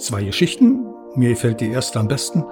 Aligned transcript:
zwei 0.00 0.24
Geschichten. 0.24 0.86
Mir 1.14 1.30
gefällt 1.30 1.60
die 1.60 1.70
erste 1.70 2.00
am 2.00 2.08
besten. 2.08 2.44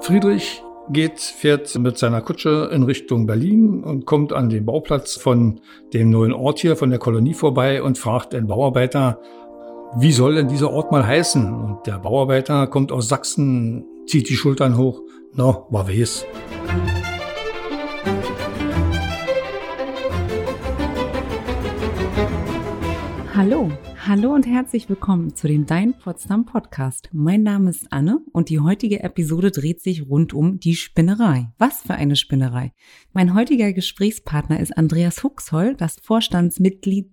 Friedrich 0.00 0.62
geht, 0.90 1.20
fährt 1.20 1.76
mit 1.78 1.98
seiner 1.98 2.20
Kutsche 2.20 2.70
in 2.72 2.82
Richtung 2.82 3.26
Berlin 3.26 3.84
und 3.84 4.04
kommt 4.06 4.32
an 4.32 4.48
den 4.48 4.64
Bauplatz 4.64 5.16
von 5.16 5.60
dem 5.92 6.10
neuen 6.10 6.32
Ort 6.32 6.58
hier, 6.58 6.76
von 6.76 6.90
der 6.90 6.98
Kolonie 6.98 7.34
vorbei 7.34 7.82
und 7.82 7.98
fragt 7.98 8.32
den 8.32 8.46
Bauarbeiter, 8.46 9.20
wie 9.96 10.12
soll 10.12 10.36
denn 10.36 10.48
dieser 10.48 10.70
Ort 10.70 10.90
mal 10.90 11.06
heißen? 11.06 11.52
Und 11.52 11.86
der 11.86 11.98
Bauarbeiter 11.98 12.66
kommt 12.66 12.92
aus 12.92 13.08
Sachsen, 13.08 13.84
zieht 14.06 14.28
die 14.28 14.36
Schultern 14.36 14.76
hoch. 14.76 15.02
No, 15.34 15.66
war 15.70 15.86
wes. 15.88 16.24
Hallo, 23.34 23.70
hallo 24.04 24.34
und 24.34 24.46
herzlich 24.46 24.88
willkommen 24.88 25.36
zu 25.36 25.46
dem 25.46 25.64
Dein 25.64 25.94
Potsdam 25.94 26.44
Podcast. 26.44 27.08
Mein 27.12 27.44
Name 27.44 27.70
ist 27.70 27.92
Anne 27.92 28.20
und 28.32 28.48
die 28.48 28.58
heutige 28.58 29.00
Episode 29.04 29.52
dreht 29.52 29.80
sich 29.80 30.08
rund 30.08 30.34
um 30.34 30.58
die 30.58 30.74
Spinnerei. 30.74 31.52
Was 31.58 31.82
für 31.82 31.94
eine 31.94 32.16
Spinnerei. 32.16 32.72
Mein 33.12 33.32
heutiger 33.34 33.72
Gesprächspartner 33.72 34.58
ist 34.58 34.76
Andreas 34.76 35.22
Huxholl, 35.22 35.76
das 35.76 35.98
Vorstandsmitglied 36.02 37.12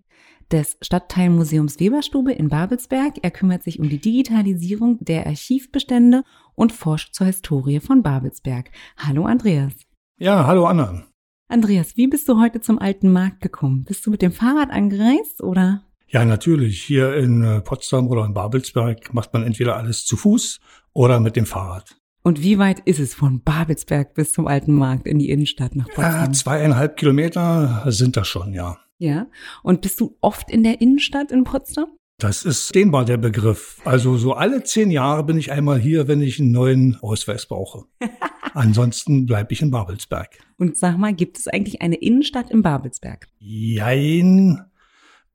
des 0.52 0.78
Stadtteilmuseums 0.82 1.80
Weberstube 1.80 2.32
in 2.32 2.50
Babelsberg. 2.50 3.20
Er 3.22 3.32
kümmert 3.32 3.62
sich 3.62 3.80
um 3.80 3.88
die 3.88 4.02
Digitalisierung 4.02 4.98
der 5.00 5.28
Archivbestände 5.28 6.24
und 6.56 6.72
forscht 6.72 7.14
zur 7.14 7.28
Historie 7.28 7.82
von 7.82 8.02
Babelsberg. 8.02 8.72
Hallo 8.98 9.26
Andreas. 9.26 9.74
Ja, 10.18 10.48
hallo 10.48 10.66
Anna. 10.66 11.04
Andreas, 11.50 11.98
wie 11.98 12.08
bist 12.08 12.28
du 12.28 12.40
heute 12.40 12.62
zum 12.62 12.80
alten 12.80 13.12
Markt 13.12 13.42
gekommen? 13.42 13.84
Bist 13.84 14.06
du 14.08 14.10
mit 14.10 14.24
dem 14.24 14.32
Fahrrad 14.32 14.72
angereist 14.72 15.44
oder? 15.44 15.84
Ja, 16.12 16.26
natürlich. 16.26 16.82
Hier 16.82 17.16
in 17.16 17.44
äh, 17.44 17.62
Potsdam 17.62 18.08
oder 18.08 18.26
in 18.26 18.34
Babelsberg 18.34 19.14
macht 19.14 19.32
man 19.34 19.44
entweder 19.44 19.76
alles 19.76 20.06
zu 20.06 20.18
Fuß 20.18 20.60
oder 20.94 21.20
mit 21.20 21.36
dem 21.36 21.46
Fahrrad. 21.46 21.96
Und 22.24 22.42
wie 22.42 22.58
weit 22.58 22.80
ist 22.82 23.00
es 23.00 23.14
von 23.14 23.42
Babelsberg 23.42 24.14
bis 24.14 24.34
zum 24.34 24.48
alten 24.48 24.74
Markt 24.74 25.08
in 25.08 25.20
die 25.20 25.30
Innenstadt 25.30 25.76
nach 25.76 25.88
Potsdam? 25.88 26.26
Ja, 26.26 26.32
zweieinhalb 26.32 26.98
Kilometer 26.98 27.86
sind 27.88 28.18
das 28.18 28.28
schon, 28.28 28.54
ja. 28.54 28.78
Ja. 28.98 29.28
Und 29.64 29.82
bist 29.82 30.00
du 30.02 30.18
oft 30.20 30.52
in 30.52 30.64
der 30.64 30.82
Innenstadt 30.82 31.32
in 31.32 31.44
Potsdam? 31.44 31.88
Das 32.18 32.44
ist 32.44 32.76
dehnbar 32.76 33.06
der 33.06 33.16
Begriff. 33.16 33.80
Also 33.86 34.18
so 34.18 34.34
alle 34.34 34.64
zehn 34.64 34.92
Jahre 34.92 35.24
bin 35.24 35.38
ich 35.38 35.54
einmal 35.54 35.80
hier, 35.80 36.10
wenn 36.10 36.22
ich 36.22 36.38
einen 36.38 36.52
neuen 36.52 36.98
Ausweis 37.02 37.46
brauche. 37.46 37.86
Ansonsten 38.54 39.26
bleibe 39.26 39.54
ich 39.54 39.62
in 39.62 39.72
Babelsberg. 39.72 40.38
Und 40.58 40.76
sag 40.76 40.98
mal, 40.98 41.14
gibt 41.14 41.38
es 41.38 41.48
eigentlich 41.48 41.82
eine 41.82 41.96
Innenstadt 41.96 42.52
in 42.52 42.62
Babelsberg? 42.62 43.28
Jein. 43.38 44.69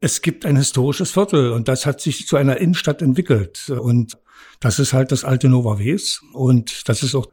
Es 0.00 0.22
gibt 0.22 0.44
ein 0.44 0.56
historisches 0.56 1.12
Viertel 1.12 1.52
und 1.52 1.68
das 1.68 1.86
hat 1.86 2.00
sich 2.00 2.26
zu 2.26 2.36
einer 2.36 2.58
Innenstadt 2.58 3.00
entwickelt. 3.00 3.70
Und 3.70 4.18
das 4.60 4.78
ist 4.78 4.92
halt 4.92 5.12
das 5.12 5.24
alte 5.24 5.48
Nova 5.48 5.78
Wes. 5.78 6.20
Und 6.32 6.88
das 6.88 7.02
ist 7.02 7.14
auch 7.14 7.28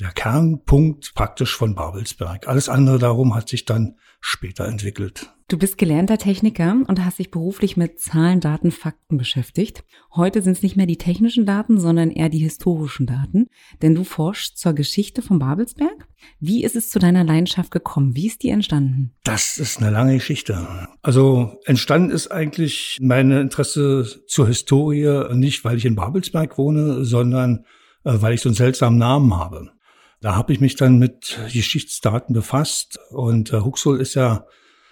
der 0.00 0.12
Kernpunkt 0.12 1.14
praktisch 1.14 1.54
von 1.54 1.74
Babelsberg. 1.74 2.48
Alles 2.48 2.68
andere 2.68 2.98
darum 2.98 3.34
hat 3.34 3.48
sich 3.48 3.64
dann 3.66 3.96
später 4.20 4.66
entwickelt. 4.66 5.30
Du 5.48 5.58
bist 5.58 5.78
gelernter 5.78 6.16
Techniker 6.16 6.76
und 6.86 7.04
hast 7.04 7.18
dich 7.18 7.32
beruflich 7.32 7.76
mit 7.76 7.98
Zahlen, 7.98 8.38
Daten, 8.38 8.70
Fakten 8.70 9.18
beschäftigt. 9.18 9.82
Heute 10.14 10.42
sind 10.42 10.52
es 10.52 10.62
nicht 10.62 10.76
mehr 10.76 10.86
die 10.86 10.96
technischen 10.96 11.44
Daten, 11.44 11.80
sondern 11.80 12.10
eher 12.10 12.28
die 12.28 12.38
historischen 12.38 13.06
Daten, 13.06 13.48
denn 13.82 13.96
du 13.96 14.04
forschst 14.04 14.58
zur 14.58 14.74
Geschichte 14.74 15.22
von 15.22 15.40
Babelsberg. 15.40 16.06
Wie 16.38 16.62
ist 16.62 16.76
es 16.76 16.88
zu 16.88 17.00
deiner 17.00 17.24
Leidenschaft 17.24 17.72
gekommen? 17.72 18.14
Wie 18.14 18.28
ist 18.28 18.44
die 18.44 18.50
entstanden? 18.50 19.12
Das 19.24 19.58
ist 19.58 19.82
eine 19.82 19.90
lange 19.90 20.14
Geschichte. 20.14 20.86
Also 21.02 21.58
entstanden 21.64 22.10
ist 22.10 22.28
eigentlich 22.28 22.98
meine 23.00 23.40
Interesse 23.40 24.22
zur 24.28 24.46
Historie 24.46 25.34
nicht, 25.34 25.64
weil 25.64 25.78
ich 25.78 25.84
in 25.84 25.96
Babelsberg 25.96 26.58
wohne, 26.58 27.04
sondern 27.04 27.64
äh, 28.04 28.12
weil 28.20 28.34
ich 28.34 28.40
so 28.40 28.48
einen 28.48 28.56
seltsamen 28.56 28.98
Namen 28.98 29.36
habe. 29.36 29.72
Da 30.20 30.36
habe 30.36 30.52
ich 30.52 30.60
mich 30.60 30.76
dann 30.76 30.98
mit 30.98 31.38
Geschichtsdaten 31.52 32.34
befasst 32.34 32.98
und 33.10 33.52
äh, 33.52 33.60
Huxol 33.60 34.00
ist 34.00 34.14
ja 34.14 34.46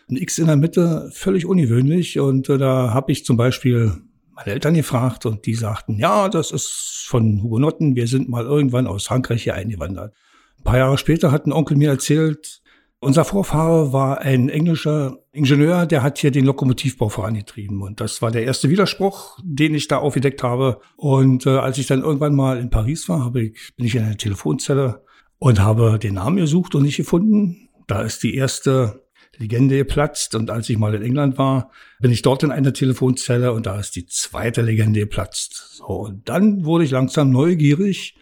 ein 0.08 0.16
X 0.16 0.38
in 0.38 0.46
der 0.46 0.56
Mitte, 0.56 1.10
völlig 1.12 1.44
ungewöhnlich 1.44 2.18
und 2.18 2.48
äh, 2.48 2.56
da 2.56 2.94
habe 2.94 3.12
ich 3.12 3.26
zum 3.26 3.36
Beispiel 3.36 3.92
meine 4.34 4.52
Eltern 4.52 4.74
gefragt 4.74 5.26
und 5.26 5.44
die 5.44 5.54
sagten, 5.54 5.98
ja, 5.98 6.28
das 6.30 6.50
ist 6.50 7.04
von 7.08 7.42
Hugenotten, 7.42 7.94
wir 7.94 8.06
sind 8.06 8.28
mal 8.28 8.44
irgendwann 8.44 8.86
aus 8.86 9.06
Frankreich 9.06 9.42
hier 9.42 9.54
eingewandert. 9.54 10.14
Ein 10.58 10.64
paar 10.64 10.78
Jahre 10.78 10.96
später 10.96 11.30
hat 11.30 11.46
ein 11.46 11.52
Onkel 11.52 11.76
mir 11.76 11.90
erzählt, 11.90 12.62
unser 13.00 13.24
Vorfahre 13.24 13.92
war 13.92 14.22
ein 14.22 14.48
englischer 14.48 15.18
Ingenieur, 15.30 15.86
der 15.86 16.02
hat 16.02 16.18
hier 16.18 16.32
den 16.32 16.44
Lokomotivbau 16.44 17.08
vorangetrieben. 17.08 17.80
Und 17.80 18.00
das 18.00 18.22
war 18.22 18.32
der 18.32 18.42
erste 18.42 18.70
Widerspruch, 18.70 19.38
den 19.44 19.74
ich 19.74 19.86
da 19.86 19.98
aufgedeckt 19.98 20.42
habe. 20.42 20.80
Und 20.96 21.46
äh, 21.46 21.50
als 21.50 21.78
ich 21.78 21.86
dann 21.86 22.02
irgendwann 22.02 22.34
mal 22.34 22.58
in 22.58 22.70
Paris 22.70 23.08
war, 23.08 23.32
ich, 23.36 23.76
bin 23.76 23.86
ich 23.86 23.94
in 23.94 24.02
eine 24.02 24.16
Telefonzelle 24.16 25.04
und 25.38 25.60
habe 25.60 25.98
den 25.98 26.14
Namen 26.14 26.36
gesucht 26.36 26.74
und 26.74 26.82
nicht 26.82 26.96
gefunden. 26.96 27.68
Da 27.86 28.02
ist 28.02 28.22
die 28.22 28.34
erste 28.34 29.02
Legende 29.36 29.76
geplatzt. 29.76 30.34
Und 30.34 30.50
als 30.50 30.68
ich 30.68 30.78
mal 30.78 30.94
in 30.94 31.02
England 31.02 31.38
war, 31.38 31.70
bin 32.00 32.10
ich 32.10 32.22
dort 32.22 32.42
in 32.42 32.50
einer 32.50 32.72
Telefonzelle 32.72 33.52
und 33.52 33.66
da 33.66 33.78
ist 33.78 33.96
die 33.96 34.06
zweite 34.06 34.62
Legende 34.62 35.00
geplatzt. 35.00 35.76
So, 35.76 35.86
und 35.86 36.28
dann 36.28 36.64
wurde 36.64 36.84
ich 36.84 36.90
langsam 36.90 37.30
neugierig. 37.30 38.16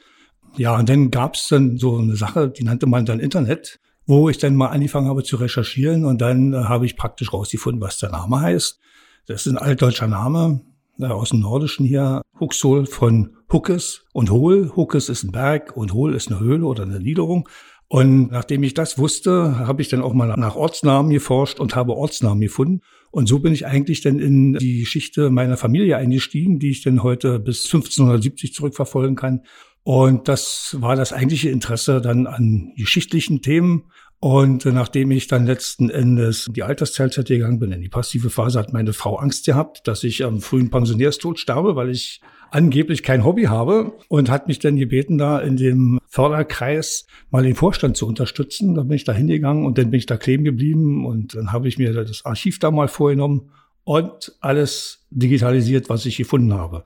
Ja, 0.56 0.76
und 0.78 0.88
dann 0.88 1.10
gab 1.10 1.34
es 1.34 1.48
dann 1.48 1.78
so 1.78 1.98
eine 1.98 2.16
Sache, 2.16 2.48
die 2.48 2.64
nannte 2.64 2.86
man 2.86 3.04
dann 3.04 3.20
Internet, 3.20 3.78
wo 4.06 4.28
ich 4.28 4.38
dann 4.38 4.54
mal 4.54 4.68
angefangen 4.68 5.08
habe 5.08 5.22
zu 5.22 5.36
recherchieren 5.36 6.04
und 6.04 6.20
dann 6.20 6.54
äh, 6.54 6.56
habe 6.56 6.86
ich 6.86 6.96
praktisch 6.96 7.32
rausgefunden, 7.32 7.80
was 7.80 7.98
der 7.98 8.10
Name 8.10 8.40
heißt. 8.40 8.78
Das 9.26 9.44
ist 9.44 9.52
ein 9.52 9.58
altdeutscher 9.58 10.06
Name 10.06 10.60
äh, 10.98 11.06
aus 11.06 11.30
dem 11.30 11.40
Nordischen 11.40 11.84
hier, 11.84 12.22
Huxol 12.40 12.86
von 12.86 13.35
Huckes 13.52 14.04
und 14.12 14.30
Hohl. 14.30 14.72
Huckes 14.74 15.08
ist 15.08 15.24
ein 15.24 15.32
Berg 15.32 15.76
und 15.76 15.92
Hohl 15.92 16.14
ist 16.14 16.30
eine 16.30 16.40
Höhle 16.40 16.66
oder 16.66 16.82
eine 16.82 17.00
Niederung. 17.00 17.48
Und 17.88 18.32
nachdem 18.32 18.64
ich 18.64 18.74
das 18.74 18.98
wusste, 18.98 19.58
habe 19.58 19.80
ich 19.80 19.88
dann 19.88 20.02
auch 20.02 20.12
mal 20.12 20.34
nach 20.36 20.56
Ortsnamen 20.56 21.12
geforscht 21.12 21.60
und 21.60 21.76
habe 21.76 21.96
Ortsnamen 21.96 22.40
gefunden. 22.40 22.80
Und 23.12 23.28
so 23.28 23.38
bin 23.38 23.52
ich 23.52 23.66
eigentlich 23.66 24.00
dann 24.00 24.18
in 24.18 24.54
die 24.54 24.80
Geschichte 24.80 25.30
meiner 25.30 25.56
Familie 25.56 25.96
eingestiegen, 25.96 26.58
die 26.58 26.70
ich 26.70 26.82
dann 26.82 27.02
heute 27.02 27.38
bis 27.38 27.64
1570 27.64 28.52
zurückverfolgen 28.52 29.14
kann. 29.14 29.42
Und 29.84 30.26
das 30.26 30.76
war 30.80 30.96
das 30.96 31.12
eigentliche 31.12 31.50
Interesse 31.50 32.00
dann 32.00 32.26
an 32.26 32.72
geschichtlichen 32.76 33.40
Themen. 33.40 33.84
Und 34.18 34.64
nachdem 34.64 35.12
ich 35.12 35.28
dann 35.28 35.46
letzten 35.46 35.90
Endes 35.90 36.48
in 36.48 36.54
die 36.54 36.64
Altersteilzeit 36.64 37.26
gegangen 37.26 37.60
bin, 37.60 37.70
in 37.70 37.82
die 37.82 37.88
passive 37.88 38.30
Phase, 38.30 38.58
hat 38.58 38.72
meine 38.72 38.92
Frau 38.92 39.16
Angst 39.16 39.46
gehabt, 39.46 39.86
dass 39.86 40.02
ich 40.02 40.24
am 40.24 40.40
frühen 40.40 40.70
Pensionärstod 40.70 41.38
sterbe, 41.38 41.76
weil 41.76 41.90
ich 41.90 42.20
angeblich 42.50 43.02
kein 43.02 43.24
Hobby 43.24 43.44
habe 43.44 43.92
und 44.08 44.30
hat 44.30 44.48
mich 44.48 44.58
dann 44.58 44.76
gebeten, 44.76 45.18
da 45.18 45.38
in 45.40 45.56
dem 45.56 45.98
Förderkreis 46.06 47.06
mal 47.30 47.42
den 47.42 47.54
Vorstand 47.54 47.96
zu 47.96 48.06
unterstützen. 48.06 48.74
Da 48.74 48.82
bin 48.82 48.96
ich 48.96 49.04
da 49.04 49.12
hingegangen 49.12 49.64
und 49.64 49.78
dann 49.78 49.90
bin 49.90 49.98
ich 49.98 50.06
da 50.06 50.16
kleben 50.16 50.44
geblieben 50.44 51.06
und 51.06 51.34
dann 51.34 51.52
habe 51.52 51.68
ich 51.68 51.78
mir 51.78 51.92
das 51.92 52.24
Archiv 52.24 52.58
da 52.58 52.70
mal 52.70 52.88
vorgenommen 52.88 53.50
und 53.84 54.36
alles 54.40 55.06
digitalisiert, 55.10 55.88
was 55.88 56.06
ich 56.06 56.16
gefunden 56.16 56.54
habe. 56.54 56.84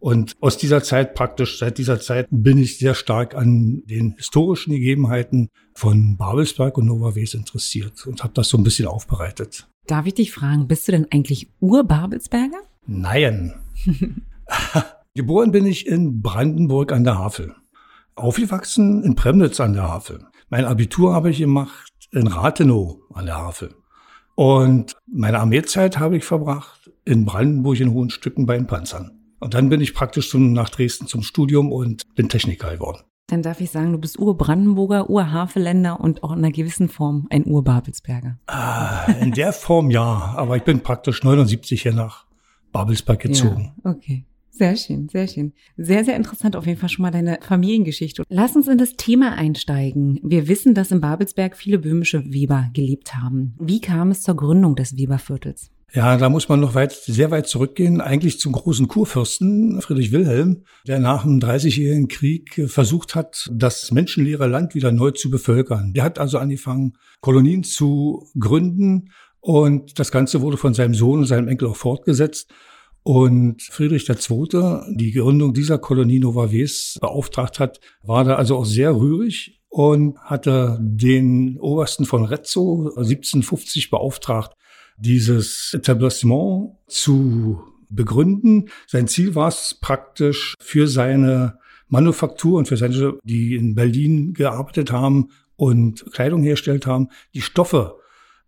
Und 0.00 0.34
aus 0.40 0.58
dieser 0.58 0.82
Zeit 0.82 1.14
praktisch, 1.14 1.60
seit 1.60 1.78
dieser 1.78 2.00
Zeit 2.00 2.26
bin 2.30 2.58
ich 2.58 2.78
sehr 2.78 2.94
stark 2.94 3.36
an 3.36 3.84
den 3.86 4.16
historischen 4.16 4.72
Gegebenheiten 4.72 5.48
von 5.74 6.16
Babelsberg 6.16 6.76
und 6.76 6.86
Nova 6.86 7.14
Wes 7.14 7.34
interessiert 7.34 8.04
und 8.08 8.24
habe 8.24 8.34
das 8.34 8.48
so 8.48 8.58
ein 8.58 8.64
bisschen 8.64 8.88
aufbereitet. 8.88 9.68
Darf 9.86 10.06
ich 10.06 10.14
dich 10.14 10.32
fragen, 10.32 10.66
bist 10.66 10.88
du 10.88 10.92
denn 10.92 11.06
eigentlich 11.12 11.48
Ur-Babelsberger? 11.60 12.58
Nein. 12.86 13.54
Geboren 15.14 15.52
bin 15.52 15.66
ich 15.66 15.86
in 15.86 16.22
Brandenburg 16.22 16.90
an 16.90 17.04
der 17.04 17.18
Havel. 17.18 17.54
Aufgewachsen 18.14 19.04
in 19.04 19.14
Premnitz 19.14 19.60
an 19.60 19.74
der 19.74 19.82
Havel. 19.82 20.24
Mein 20.48 20.64
Abitur 20.64 21.12
habe 21.12 21.28
ich 21.28 21.38
gemacht 21.38 21.92
in 22.12 22.26
Rathenow 22.26 22.96
an 23.12 23.26
der 23.26 23.36
Havel. 23.36 23.74
Und 24.36 24.96
meine 25.06 25.40
Armeezeit 25.40 25.98
habe 25.98 26.16
ich 26.16 26.24
verbracht 26.24 26.90
in 27.04 27.26
Brandenburg 27.26 27.78
in 27.80 27.92
hohen 27.92 28.08
Stücken 28.08 28.46
bei 28.46 28.56
den 28.56 28.66
Panzern. 28.66 29.18
Und 29.38 29.52
dann 29.52 29.68
bin 29.68 29.82
ich 29.82 29.92
praktisch 29.92 30.30
zum, 30.30 30.54
nach 30.54 30.70
Dresden 30.70 31.06
zum 31.06 31.20
Studium 31.20 31.72
und 31.72 32.14
bin 32.14 32.30
Techniker 32.30 32.72
geworden. 32.72 33.02
Dann 33.26 33.42
darf 33.42 33.60
ich 33.60 33.70
sagen, 33.70 33.92
du 33.92 33.98
bist 33.98 34.18
Ur-Brandenburger, 34.18 35.10
Ur-Haveländer 35.10 36.00
und 36.00 36.22
auch 36.22 36.32
in 36.32 36.38
einer 36.38 36.52
gewissen 36.52 36.88
Form 36.88 37.26
ein 37.28 37.44
Ur-Babelsberger. 37.44 38.38
Ah, 38.46 39.12
in 39.20 39.32
der 39.32 39.52
Form 39.52 39.90
ja, 39.90 40.34
aber 40.36 40.56
ich 40.56 40.64
bin 40.64 40.80
praktisch 40.80 41.22
79 41.22 41.82
hier 41.82 41.92
nach 41.92 42.24
Babelsberg 42.72 43.20
gezogen. 43.20 43.74
Ja, 43.84 43.90
okay. 43.90 44.24
Sehr 44.54 44.76
schön, 44.76 45.08
sehr 45.08 45.26
schön. 45.28 45.54
Sehr, 45.78 46.04
sehr 46.04 46.14
interessant 46.14 46.56
auf 46.56 46.66
jeden 46.66 46.78
Fall 46.78 46.90
schon 46.90 47.02
mal 47.02 47.10
deine 47.10 47.38
Familiengeschichte. 47.40 48.22
Lass 48.28 48.54
uns 48.54 48.68
in 48.68 48.76
das 48.76 48.96
Thema 48.96 49.32
einsteigen. 49.32 50.20
Wir 50.22 50.46
wissen, 50.46 50.74
dass 50.74 50.90
in 50.90 51.00
Babelsberg 51.00 51.56
viele 51.56 51.78
böhmische 51.78 52.22
Weber 52.30 52.68
gelebt 52.74 53.14
haben. 53.14 53.54
Wie 53.58 53.80
kam 53.80 54.10
es 54.10 54.22
zur 54.22 54.36
Gründung 54.36 54.76
des 54.76 54.96
Weberviertels? 54.98 55.70
Ja, 55.94 56.16
da 56.18 56.28
muss 56.28 56.48
man 56.50 56.60
noch 56.60 56.74
weit, 56.74 56.92
sehr 56.92 57.30
weit 57.30 57.48
zurückgehen, 57.48 58.00
eigentlich 58.02 58.40
zum 58.40 58.52
großen 58.52 58.88
Kurfürsten 58.88 59.80
Friedrich 59.80 60.12
Wilhelm, 60.12 60.64
der 60.86 60.98
nach 60.98 61.22
dem 61.22 61.40
Dreißigjährigen 61.40 62.08
Krieg 62.08 62.62
versucht 62.66 63.14
hat, 63.14 63.50
das 63.52 63.90
menschenleere 63.90 64.46
Land 64.46 64.74
wieder 64.74 64.92
neu 64.92 65.12
zu 65.12 65.30
bevölkern. 65.30 65.92
Der 65.94 66.04
hat 66.04 66.18
also 66.18 66.38
angefangen, 66.38 66.94
Kolonien 67.20 67.62
zu 67.62 68.26
gründen 68.38 69.10
und 69.40 69.98
das 69.98 70.10
Ganze 70.10 70.40
wurde 70.40 70.56
von 70.56 70.72
seinem 70.72 70.94
Sohn 70.94 71.20
und 71.20 71.26
seinem 71.26 71.48
Enkel 71.48 71.68
auch 71.68 71.76
fortgesetzt. 71.76 72.50
Und 73.04 73.62
Friedrich 73.62 74.08
II., 74.08 74.94
die 74.94 75.12
Gründung 75.12 75.54
dieser 75.54 75.78
Kolonie 75.78 76.20
Nova 76.20 76.52
Ves 76.52 76.98
beauftragt 77.00 77.58
hat, 77.58 77.80
war 78.02 78.24
da 78.24 78.36
also 78.36 78.56
auch 78.56 78.64
sehr 78.64 78.94
rührig 78.96 79.60
und 79.68 80.18
hatte 80.18 80.78
den 80.80 81.58
Obersten 81.58 82.04
von 82.04 82.24
Rezzo 82.24 82.92
1750 82.96 83.90
beauftragt, 83.90 84.52
dieses 84.98 85.72
Etablissement 85.74 86.76
zu 86.86 87.62
begründen. 87.88 88.68
Sein 88.86 89.08
Ziel 89.08 89.34
war 89.34 89.48
es 89.48 89.76
praktisch 89.80 90.54
für 90.60 90.86
seine 90.86 91.58
Manufaktur 91.88 92.58
und 92.58 92.68
für 92.68 92.76
seine, 92.76 93.18
die 93.24 93.56
in 93.56 93.74
Berlin 93.74 94.32
gearbeitet 94.32 94.92
haben 94.92 95.30
und 95.56 96.04
Kleidung 96.12 96.42
hergestellt 96.42 96.86
haben, 96.86 97.08
die 97.34 97.42
Stoffe 97.42 97.96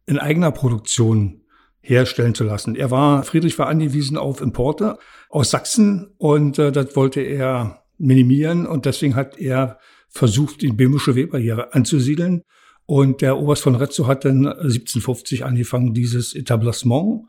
in 0.06 0.18
eigener 0.18 0.50
Produktion 0.50 1.43
herstellen 1.84 2.34
zu 2.34 2.44
lassen. 2.44 2.74
Er 2.74 2.90
war, 2.90 3.22
Friedrich 3.22 3.58
war 3.58 3.68
angewiesen 3.68 4.16
auf 4.16 4.40
Importe 4.40 4.98
aus 5.28 5.50
Sachsen 5.50 6.12
und 6.18 6.58
äh, 6.58 6.72
das 6.72 6.96
wollte 6.96 7.20
er 7.20 7.82
minimieren 7.98 8.66
und 8.66 8.86
deswegen 8.86 9.14
hat 9.14 9.38
er 9.38 9.78
versucht, 10.08 10.62
den 10.62 10.76
böhmische 10.76 11.14
Weber 11.14 11.38
hier 11.38 11.74
anzusiedeln. 11.74 12.42
Und 12.86 13.22
der 13.22 13.38
Oberst 13.38 13.62
von 13.62 13.74
Rezzo 13.74 14.06
hat 14.06 14.24
dann 14.24 14.46
1750 14.46 15.44
angefangen, 15.44 15.94
dieses 15.94 16.34
Etablissement 16.34 17.22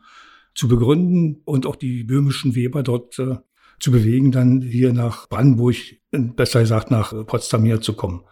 zu 0.54 0.68
begründen 0.68 1.40
und 1.44 1.66
auch 1.66 1.76
die 1.76 2.04
böhmischen 2.04 2.54
Weber 2.54 2.82
dort 2.82 3.18
äh, 3.18 3.36
zu 3.78 3.90
bewegen, 3.90 4.32
dann 4.32 4.62
hier 4.62 4.92
nach 4.92 5.28
Brandenburg, 5.28 5.76
besser 6.10 6.60
gesagt 6.60 6.90
nach 6.90 7.12
Potsdam 7.26 7.64
hier 7.64 7.80
zu 7.80 7.92
kommen. 7.94 8.22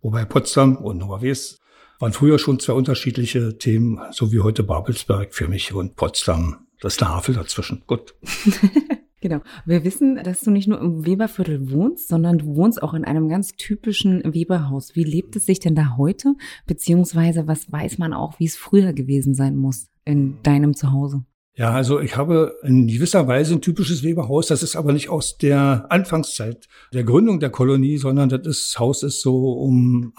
Wobei 0.00 0.24
Potsdam 0.24 0.76
und 0.76 0.98
Nova 0.98 1.20
West 1.22 1.60
waren 1.98 2.12
früher 2.12 2.38
schon 2.38 2.60
zwei 2.60 2.74
unterschiedliche 2.74 3.58
Themen, 3.58 4.00
so 4.10 4.32
wie 4.32 4.40
heute 4.40 4.62
Babelsberg 4.62 5.34
für 5.34 5.48
mich 5.48 5.72
und 5.72 5.96
Potsdam. 5.96 6.66
Das 6.80 6.94
ist 6.94 7.00
der 7.00 7.08
Havel 7.08 7.34
dazwischen. 7.34 7.82
Gut. 7.86 8.14
Genau. 9.24 9.40
Wir 9.64 9.84
wissen, 9.84 10.16
dass 10.22 10.42
du 10.42 10.50
nicht 10.50 10.68
nur 10.68 10.78
im 10.78 11.06
Weberviertel 11.06 11.70
wohnst, 11.70 12.08
sondern 12.08 12.36
du 12.36 12.56
wohnst 12.56 12.82
auch 12.82 12.92
in 12.92 13.06
einem 13.06 13.30
ganz 13.30 13.52
typischen 13.56 14.22
Weberhaus. 14.22 14.94
Wie 14.96 15.02
lebt 15.02 15.34
es 15.34 15.46
sich 15.46 15.60
denn 15.60 15.74
da 15.74 15.96
heute? 15.96 16.34
Beziehungsweise 16.66 17.46
was 17.46 17.72
weiß 17.72 17.96
man 17.96 18.12
auch, 18.12 18.38
wie 18.38 18.44
es 18.44 18.54
früher 18.54 18.92
gewesen 18.92 19.34
sein 19.34 19.56
muss 19.56 19.88
in 20.04 20.42
deinem 20.42 20.74
Zuhause? 20.74 21.24
Ja, 21.56 21.70
also 21.70 22.00
ich 22.00 22.18
habe 22.18 22.54
in 22.64 22.86
gewisser 22.86 23.26
Weise 23.26 23.54
ein 23.54 23.62
typisches 23.62 24.02
Weberhaus. 24.02 24.48
Das 24.48 24.62
ist 24.62 24.76
aber 24.76 24.92
nicht 24.92 25.08
aus 25.08 25.38
der 25.38 25.86
Anfangszeit 25.88 26.66
der 26.92 27.04
Gründung 27.04 27.40
der 27.40 27.48
Kolonie, 27.48 27.96
sondern 27.96 28.28
das 28.28 28.46
ist, 28.46 28.78
Haus 28.78 29.02
ist 29.02 29.22
so 29.22 29.52
um 29.52 30.12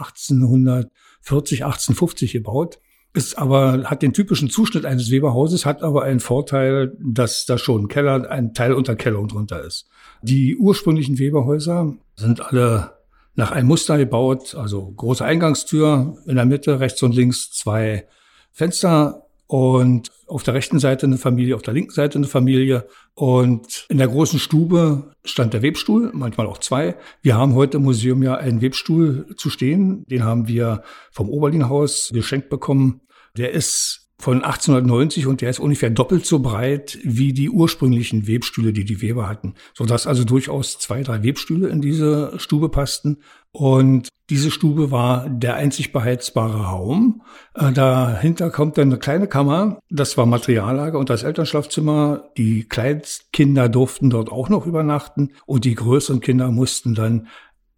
1840, 1.26 1.66
1850 1.66 2.34
gebaut 2.34 2.80
ist 3.16 3.38
aber, 3.38 3.84
hat 3.86 4.02
den 4.02 4.14
typischen 4.14 4.50
Zuschnitt 4.50 4.86
eines 4.86 5.10
Weberhauses, 5.10 5.66
hat 5.66 5.84
aber 5.84 6.04
einen 6.04 6.20
Vorteil, 6.20 6.96
dass 7.00 7.46
da 7.46 7.58
schon 7.58 7.86
ein 7.86 7.88
Keller, 7.88 8.30
ein 8.30 8.54
Teil 8.54 8.74
unter 8.74 8.96
Keller 8.96 9.20
und 9.20 9.32
drunter 9.32 9.64
ist. 9.64 9.88
Die 10.22 10.58
ursprünglichen 10.58 11.18
Weberhäuser 11.18 11.94
sind 12.16 12.42
alle 12.42 12.92
nach 13.36 13.52
einem 13.52 13.68
Muster 13.68 13.98
gebaut, 13.98 14.56
also 14.56 14.92
große 14.92 15.24
Eingangstür 15.24 16.18
in 16.26 16.36
der 16.36 16.46
Mitte, 16.46 16.80
rechts 16.80 17.02
und 17.04 17.16
links 17.16 17.52
zwei 17.52 18.08
Fenster 18.52 19.25
und 19.48 20.12
auf 20.28 20.44
der 20.44 20.56
rechten 20.56 20.80
Seite 20.80 21.06
eine 21.06 21.18
Familie, 21.18 21.56
auf 21.56 21.62
der 21.62 21.74
linken 21.74 21.94
Seite 21.94 22.18
eine 22.18 22.28
Familie. 22.28 22.88
Und 23.14 23.86
in 23.90 24.00
der 24.00 24.08
großen 24.08 24.40
Stube 24.40 25.12
stand 25.24 25.54
der 25.54 25.62
Webstuhl, 25.62 26.12
manchmal 26.14 26.48
auch 26.48 26.58
zwei. 26.58 26.96
Wir 27.22 27.36
haben 27.38 27.54
heute 27.54 27.78
im 27.78 27.84
Museum 27.84 28.24
ja 28.24 28.36
einen 28.36 28.62
Webstuhl 28.62 29.28
zu 29.38 29.50
stehen. 29.50 30.06
Den 30.08 30.24
haben 30.24 30.48
wir 30.48 30.84
vom 31.12 31.30
Oberlinhaus 31.30 32.10
geschenkt 32.14 32.50
bekommen. 32.50 33.02
Der 33.38 33.52
ist 33.52 34.05
von 34.18 34.44
1890 34.44 35.28
und 35.28 35.42
der 35.42 35.50
ist 35.50 35.60
ungefähr 35.60 35.90
doppelt 35.90 36.26
so 36.26 36.40
breit 36.40 36.98
wie 37.04 37.34
die 37.34 37.50
ursprünglichen 37.50 38.28
Webstühle, 38.28 38.72
die 38.72 38.86
die 38.86 39.02
Weber 39.02 39.28
hatten, 39.28 39.56
sodass 39.74 40.08
also 40.08 40.24
durchaus 40.24 40.80
zwei, 40.80 41.04
drei 41.04 41.24
Webstühle 41.24 41.68
in 41.68 41.82
diese 41.82 42.34
Stube 42.38 42.70
passten. 42.70 43.18
Und 43.52 44.10
diese 44.30 44.52
Stube 44.52 44.90
war 44.90 45.30
der 45.30 45.56
einzig 45.56 45.94
beheizbare 45.94 46.66
Raum. 46.66 47.22
Äh, 47.54 47.72
dahinter 47.72 48.50
kommt 48.50 48.78
dann 48.78 48.90
eine 48.90 49.00
kleine 49.00 49.28
Kammer. 49.28 49.80
Das 49.90 50.18
war 50.18 50.26
Materiallager 50.26 50.98
und 50.98 51.10
das 51.10 51.24
Elternschlafzimmer. 51.24 52.32
Die 52.38 52.64
Kleinkinder 52.68 53.70
durften 53.70 54.10
dort 54.10 54.32
auch 54.32 54.50
noch 54.50 54.66
übernachten 54.66 55.34
und 55.46 55.66
die 55.66 55.76
größeren 55.76 56.22
Kinder 56.22 56.52
mussten 56.52 56.96
dann 56.96 57.28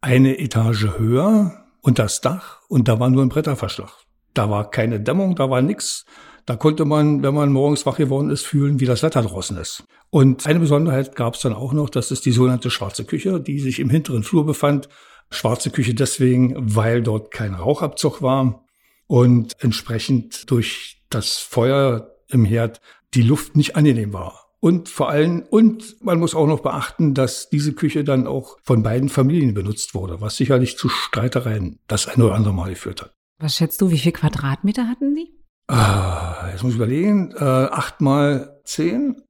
eine 0.01 0.39
Etage 0.39 0.97
höher 0.97 1.65
und 1.81 1.99
das 1.99 2.21
Dach 2.21 2.61
und 2.69 2.87
da 2.87 2.99
war 2.99 3.09
nur 3.09 3.23
ein 3.23 3.29
Bretterverschlag. 3.29 4.06
Da 4.33 4.49
war 4.49 4.69
keine 4.69 4.99
Dämmung, 4.99 5.35
da 5.35 5.49
war 5.49 5.61
nichts. 5.61 6.05
Da 6.45 6.55
konnte 6.55 6.85
man, 6.85 7.23
wenn 7.23 7.33
man 7.33 7.51
morgens 7.51 7.85
wach 7.85 7.97
geworden 7.97 8.29
ist, 8.29 8.45
fühlen, 8.45 8.79
wie 8.79 8.85
das 8.85 9.03
Wetter 9.03 9.21
draußen 9.21 9.57
ist. 9.57 9.83
Und 10.09 10.47
eine 10.47 10.59
Besonderheit 10.59 11.15
gab 11.15 11.33
es 11.33 11.41
dann 11.41 11.53
auch 11.53 11.73
noch, 11.73 11.89
das 11.89 12.09
ist 12.11 12.25
die 12.25 12.31
sogenannte 12.31 12.69
schwarze 12.69 13.03
Küche, 13.03 13.41
die 13.41 13.59
sich 13.59 13.79
im 13.79 13.89
hinteren 13.89 14.23
Flur 14.23 14.45
befand. 14.45 14.87
Schwarze 15.29 15.71
Küche 15.71 15.93
deswegen, 15.93 16.53
weil 16.75 17.03
dort 17.03 17.31
kein 17.31 17.53
Rauchabzug 17.53 18.21
war 18.21 18.63
und 19.07 19.55
entsprechend 19.59 20.49
durch 20.49 21.03
das 21.09 21.37
Feuer 21.37 22.15
im 22.29 22.45
Herd 22.45 22.79
die 23.13 23.23
Luft 23.23 23.57
nicht 23.57 23.75
angenehm 23.75 24.13
war. 24.13 24.45
Und 24.59 24.89
vor 24.89 25.09
allem, 25.09 25.43
und 25.49 26.01
man 26.03 26.19
muss 26.19 26.33
auch 26.33 26.47
noch 26.47 26.61
beachten, 26.61 27.13
dass 27.13 27.49
diese 27.49 27.73
Küche 27.73 28.03
dann 28.03 28.25
auch 28.25 28.57
von 28.63 28.83
beiden 28.83 29.09
Familien 29.09 29.53
benutzt 29.53 29.93
wurde, 29.93 30.21
was 30.21 30.37
sicherlich 30.37 30.77
zu 30.77 30.89
Streitereien 30.89 31.79
das 31.87 32.07
ein 32.07 32.21
oder 32.21 32.35
andere 32.35 32.53
Mal 32.53 32.69
geführt 32.69 33.01
hat. 33.01 33.16
Was 33.39 33.55
schätzt 33.55 33.81
du, 33.81 33.91
wie 33.91 33.99
viel 33.99 34.11
Quadratmeter 34.11 34.87
hatten 34.87 35.13
Sie? 35.13 35.31
Ah, 35.67 36.49
jetzt 36.51 36.63
muss 36.63 36.71
ich 36.71 36.77
überlegen, 36.77 37.33
äh, 37.37 37.43
acht 37.43 38.01
mal 38.01 38.59
zehn, 38.63 39.21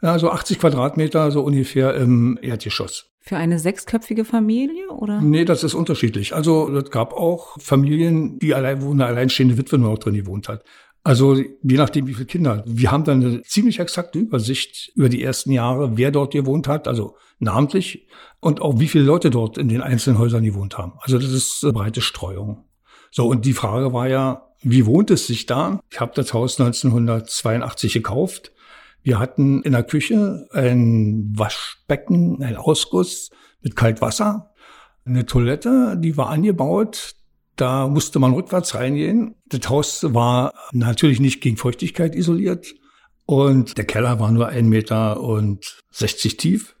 ja, 0.00 0.18
so 0.18 0.30
80 0.30 0.58
Quadratmeter, 0.58 1.30
so 1.30 1.42
ungefähr 1.42 1.94
im 1.94 2.38
Erdgeschoss. 2.40 3.10
Für 3.20 3.36
eine 3.36 3.58
sechsköpfige 3.58 4.24
Familie 4.24 4.88
oder? 4.88 5.20
Nee, 5.20 5.44
das 5.44 5.62
ist 5.62 5.74
unterschiedlich. 5.74 6.34
Also 6.34 6.68
es 6.76 6.90
gab 6.90 7.12
auch 7.12 7.56
Familien, 7.60 8.38
die 8.38 8.54
allein, 8.54 8.82
wo 8.82 8.90
eine 8.90 9.06
alleinstehende 9.06 9.56
Witwe 9.58 9.78
nur 9.78 9.92
noch 9.92 9.98
drin 9.98 10.14
gewohnt 10.14 10.48
hat. 10.48 10.64
Also 11.04 11.34
je 11.34 11.76
nachdem, 11.76 12.06
wie 12.06 12.14
viele 12.14 12.26
Kinder. 12.26 12.64
Wir 12.66 12.90
haben 12.90 13.04
dann 13.04 13.24
eine 13.24 13.42
ziemlich 13.42 13.80
exakte 13.80 14.18
Übersicht 14.18 14.92
über 14.94 15.08
die 15.08 15.22
ersten 15.22 15.52
Jahre, 15.52 15.96
wer 15.96 16.10
dort 16.10 16.32
gewohnt 16.32 16.68
hat, 16.68 16.88
also 16.88 17.16
namentlich, 17.38 18.08
und 18.40 18.60
auch 18.60 18.78
wie 18.78 18.88
viele 18.88 19.04
Leute 19.04 19.30
dort 19.30 19.58
in 19.58 19.68
den 19.68 19.82
einzelnen 19.82 20.18
Häusern 20.18 20.44
gewohnt 20.44 20.78
haben. 20.78 20.94
Also 21.00 21.18
das 21.18 21.30
ist 21.30 21.60
eine 21.62 21.72
breite 21.72 22.00
Streuung. 22.00 22.64
So, 23.14 23.28
und 23.28 23.44
die 23.44 23.52
Frage 23.52 23.92
war 23.92 24.08
ja, 24.08 24.48
wie 24.62 24.86
wohnt 24.86 25.10
es 25.10 25.26
sich 25.26 25.44
da? 25.44 25.80
Ich 25.90 26.00
habe 26.00 26.12
das 26.14 26.32
Haus 26.32 26.58
1982 26.58 27.92
gekauft. 27.92 28.52
Wir 29.02 29.18
hatten 29.18 29.62
in 29.62 29.72
der 29.72 29.82
Küche 29.82 30.48
ein 30.52 31.30
Waschbecken, 31.36 32.42
ein 32.42 32.56
Ausguss 32.56 33.28
mit 33.60 33.76
Kaltwasser, 33.76 34.54
eine 35.04 35.26
Toilette, 35.26 35.98
die 35.98 36.16
war 36.16 36.30
angebaut. 36.30 37.14
Da 37.56 37.86
musste 37.86 38.18
man 38.18 38.32
rückwärts 38.32 38.74
reingehen. 38.76 39.34
Das 39.44 39.68
Haus 39.68 40.14
war 40.14 40.54
natürlich 40.72 41.20
nicht 41.20 41.42
gegen 41.42 41.58
Feuchtigkeit 41.58 42.14
isoliert. 42.14 42.74
Und 43.26 43.76
der 43.76 43.84
Keller 43.84 44.20
war 44.20 44.30
nur 44.32 44.48
ein 44.48 44.70
Meter 44.70 45.20
und 45.20 45.82
60 45.90 46.38
tief 46.38 46.76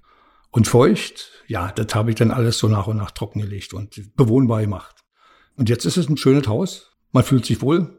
und 0.50 0.66
feucht. 0.66 1.30
Ja, 1.46 1.72
das 1.72 1.94
habe 1.94 2.08
ich 2.08 2.16
dann 2.16 2.30
alles 2.30 2.56
so 2.56 2.68
nach 2.68 2.86
und 2.86 2.96
nach 2.96 3.10
trockengelegt 3.10 3.74
und 3.74 4.16
bewohnbar 4.16 4.62
gemacht. 4.62 5.01
Und 5.62 5.68
jetzt 5.68 5.84
ist 5.84 5.96
es 5.96 6.08
ein 6.08 6.16
schönes 6.16 6.48
Haus. 6.48 6.90
Man 7.12 7.22
fühlt 7.22 7.46
sich 7.46 7.62
wohl. 7.62 7.96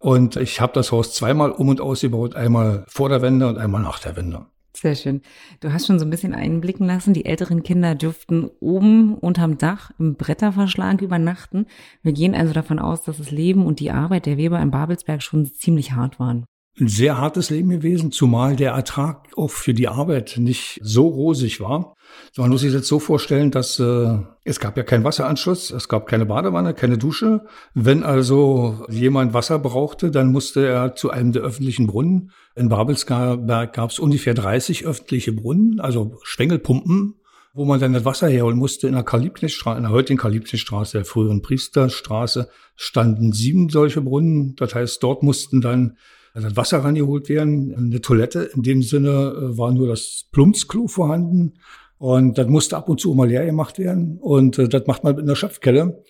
Und 0.00 0.34
ich 0.34 0.60
habe 0.60 0.72
das 0.72 0.90
Haus 0.90 1.14
zweimal 1.14 1.52
um 1.52 1.68
und 1.68 1.80
ausgebaut, 1.80 2.34
einmal 2.34 2.84
vor 2.88 3.08
der 3.08 3.22
Wende 3.22 3.46
und 3.46 3.56
einmal 3.56 3.82
nach 3.82 4.00
der 4.00 4.16
Wende. 4.16 4.46
Sehr 4.76 4.96
schön. 4.96 5.22
Du 5.60 5.72
hast 5.72 5.86
schon 5.86 6.00
so 6.00 6.04
ein 6.04 6.10
bisschen 6.10 6.34
einblicken 6.34 6.88
lassen, 6.88 7.14
die 7.14 7.24
älteren 7.24 7.62
Kinder 7.62 7.94
dürften 7.94 8.50
oben 8.58 9.14
unterm 9.14 9.58
Dach 9.58 9.92
im 10.00 10.16
Bretterverschlag 10.16 11.02
übernachten. 11.02 11.66
Wir 12.02 12.14
gehen 12.14 12.34
also 12.34 12.52
davon 12.52 12.80
aus, 12.80 13.02
dass 13.02 13.18
das 13.18 13.30
Leben 13.30 13.64
und 13.64 13.78
die 13.78 13.92
Arbeit 13.92 14.26
der 14.26 14.36
Weber 14.36 14.60
in 14.60 14.72
Babelsberg 14.72 15.22
schon 15.22 15.46
ziemlich 15.46 15.92
hart 15.92 16.18
waren 16.18 16.46
ein 16.80 16.88
sehr 16.88 17.18
hartes 17.18 17.50
Leben 17.50 17.68
gewesen, 17.68 18.10
zumal 18.10 18.56
der 18.56 18.72
Ertrag 18.72 19.28
auch 19.36 19.50
für 19.50 19.74
die 19.74 19.86
Arbeit 19.86 20.34
nicht 20.38 20.80
so 20.82 21.06
rosig 21.06 21.60
war. 21.60 21.94
Man 22.36 22.50
muss 22.50 22.62
sich 22.62 22.72
jetzt 22.72 22.88
so 22.88 22.98
vorstellen, 22.98 23.52
dass 23.52 23.78
äh, 23.78 24.18
es 24.44 24.58
gab 24.58 24.76
ja 24.76 24.82
keinen 24.82 25.04
Wasseranschluss, 25.04 25.70
es 25.70 25.88
gab 25.88 26.06
keine 26.06 26.26
Badewanne, 26.26 26.74
keine 26.74 26.98
Dusche. 26.98 27.44
Wenn 27.74 28.02
also 28.02 28.84
jemand 28.88 29.34
Wasser 29.34 29.60
brauchte, 29.60 30.10
dann 30.10 30.32
musste 30.32 30.66
er 30.66 30.96
zu 30.96 31.10
einem 31.10 31.30
der 31.30 31.42
öffentlichen 31.42 31.86
Brunnen. 31.86 32.32
In 32.56 32.68
Babelsberg 32.68 33.72
gab 33.72 33.90
es 33.90 34.00
ungefähr 34.00 34.34
30 34.34 34.84
öffentliche 34.84 35.32
Brunnen, 35.32 35.78
also 35.78 36.18
Schwengelpumpen, 36.24 37.14
wo 37.52 37.64
man 37.64 37.78
dann 37.78 37.92
das 37.92 38.04
Wasser 38.04 38.28
herholen 38.28 38.58
musste. 38.58 38.88
In 38.88 38.94
der 38.94 39.04
Karl-Liebknecht-Straße, 39.04 39.76
in 39.76 39.84
der 39.84 39.92
heutigen 39.92 40.18
Karl-Liebknecht-Straße, 40.18 40.98
der 40.98 41.04
früheren 41.04 41.40
Priesterstraße, 41.40 42.48
standen 42.74 43.32
sieben 43.32 43.68
solche 43.68 44.00
Brunnen. 44.00 44.56
Das 44.56 44.74
heißt, 44.74 45.00
dort 45.04 45.22
mussten 45.22 45.60
dann 45.60 45.96
also 46.34 46.56
Wasser 46.56 46.84
rangeholt 46.84 47.28
werden. 47.28 47.74
Eine 47.74 48.00
Toilette 48.00 48.50
in 48.54 48.62
dem 48.62 48.82
Sinne 48.82 49.08
äh, 49.10 49.56
war 49.56 49.72
nur 49.72 49.88
das 49.88 50.26
Plumpsklo 50.32 50.88
vorhanden. 50.88 51.54
Und 51.96 52.36
das 52.36 52.48
musste 52.48 52.76
ab 52.76 52.88
und 52.88 53.00
zu 53.00 53.14
mal 53.14 53.28
leer 53.28 53.46
gemacht 53.46 53.78
werden. 53.78 54.18
Und 54.20 54.58
äh, 54.58 54.68
das 54.68 54.86
macht 54.86 55.04
man 55.04 55.14
mit 55.14 55.24
einer 55.24 55.36
Schöpfkelle. 55.36 56.02